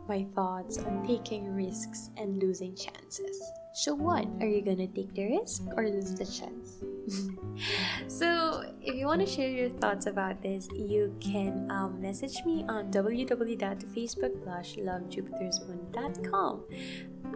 my 0.05 0.27
thoughts 0.35 0.77
on 0.77 1.01
taking 1.07 1.49
risks 1.55 2.09
and 2.17 2.37
losing 2.37 2.75
chances. 2.75 3.41
So 3.73 3.95
what? 3.95 4.29
Are 4.39 4.45
you 4.45 4.61
gonna 4.61 4.85
take 4.85 5.17
the 5.17 5.25
risk 5.33 5.65
or 5.75 5.89
lose 5.89 6.13
the 6.13 6.29
chance? 6.29 6.85
so 8.07 8.61
if 8.81 8.93
you 8.93 9.07
want 9.07 9.21
to 9.21 9.27
share 9.27 9.49
your 9.49 9.69
thoughts 9.81 10.05
about 10.05 10.41
this, 10.41 10.69
you 10.71 11.09
can 11.19 11.65
um, 11.71 11.99
message 11.99 12.37
me 12.45 12.63
on 12.69 12.93
www.facebook 12.93 14.43
slash 14.45 14.75
lovejupitersmoon.com. 14.77 16.63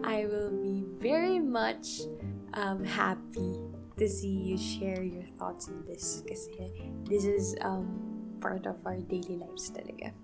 I 0.04 0.26
will 0.26 0.54
be 0.62 0.86
very 1.02 1.40
much 1.40 2.06
um, 2.54 2.84
happy 2.84 3.58
to 3.98 4.08
see 4.08 4.54
you 4.54 4.56
share 4.56 5.02
your 5.02 5.26
thoughts 5.42 5.66
on 5.66 5.82
this 5.86 6.22
because 6.22 6.48
this 7.02 7.24
is 7.24 7.56
um, 7.62 8.38
part 8.40 8.64
of 8.66 8.78
our 8.86 9.02
daily 9.10 9.42
lives 9.42 9.74
talaga. 9.74 10.14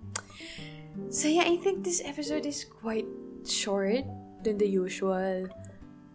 So 1.11 1.27
yeah, 1.27 1.43
I 1.43 1.59
think 1.59 1.83
this 1.83 2.01
episode 2.07 2.47
is 2.47 2.63
quite 2.63 3.07
short 3.43 4.07
than 4.45 4.59
the 4.59 4.69
usual. 4.69 5.51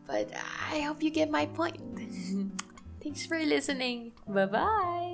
But 0.09 0.33
I 0.33 0.81
hope 0.81 1.03
you 1.05 1.13
get 1.13 1.29
my 1.29 1.45
point. 1.45 1.77
Thanks 3.03 3.29
for 3.29 3.37
listening. 3.37 4.17
Bye 4.25 4.49
bye. 4.49 5.08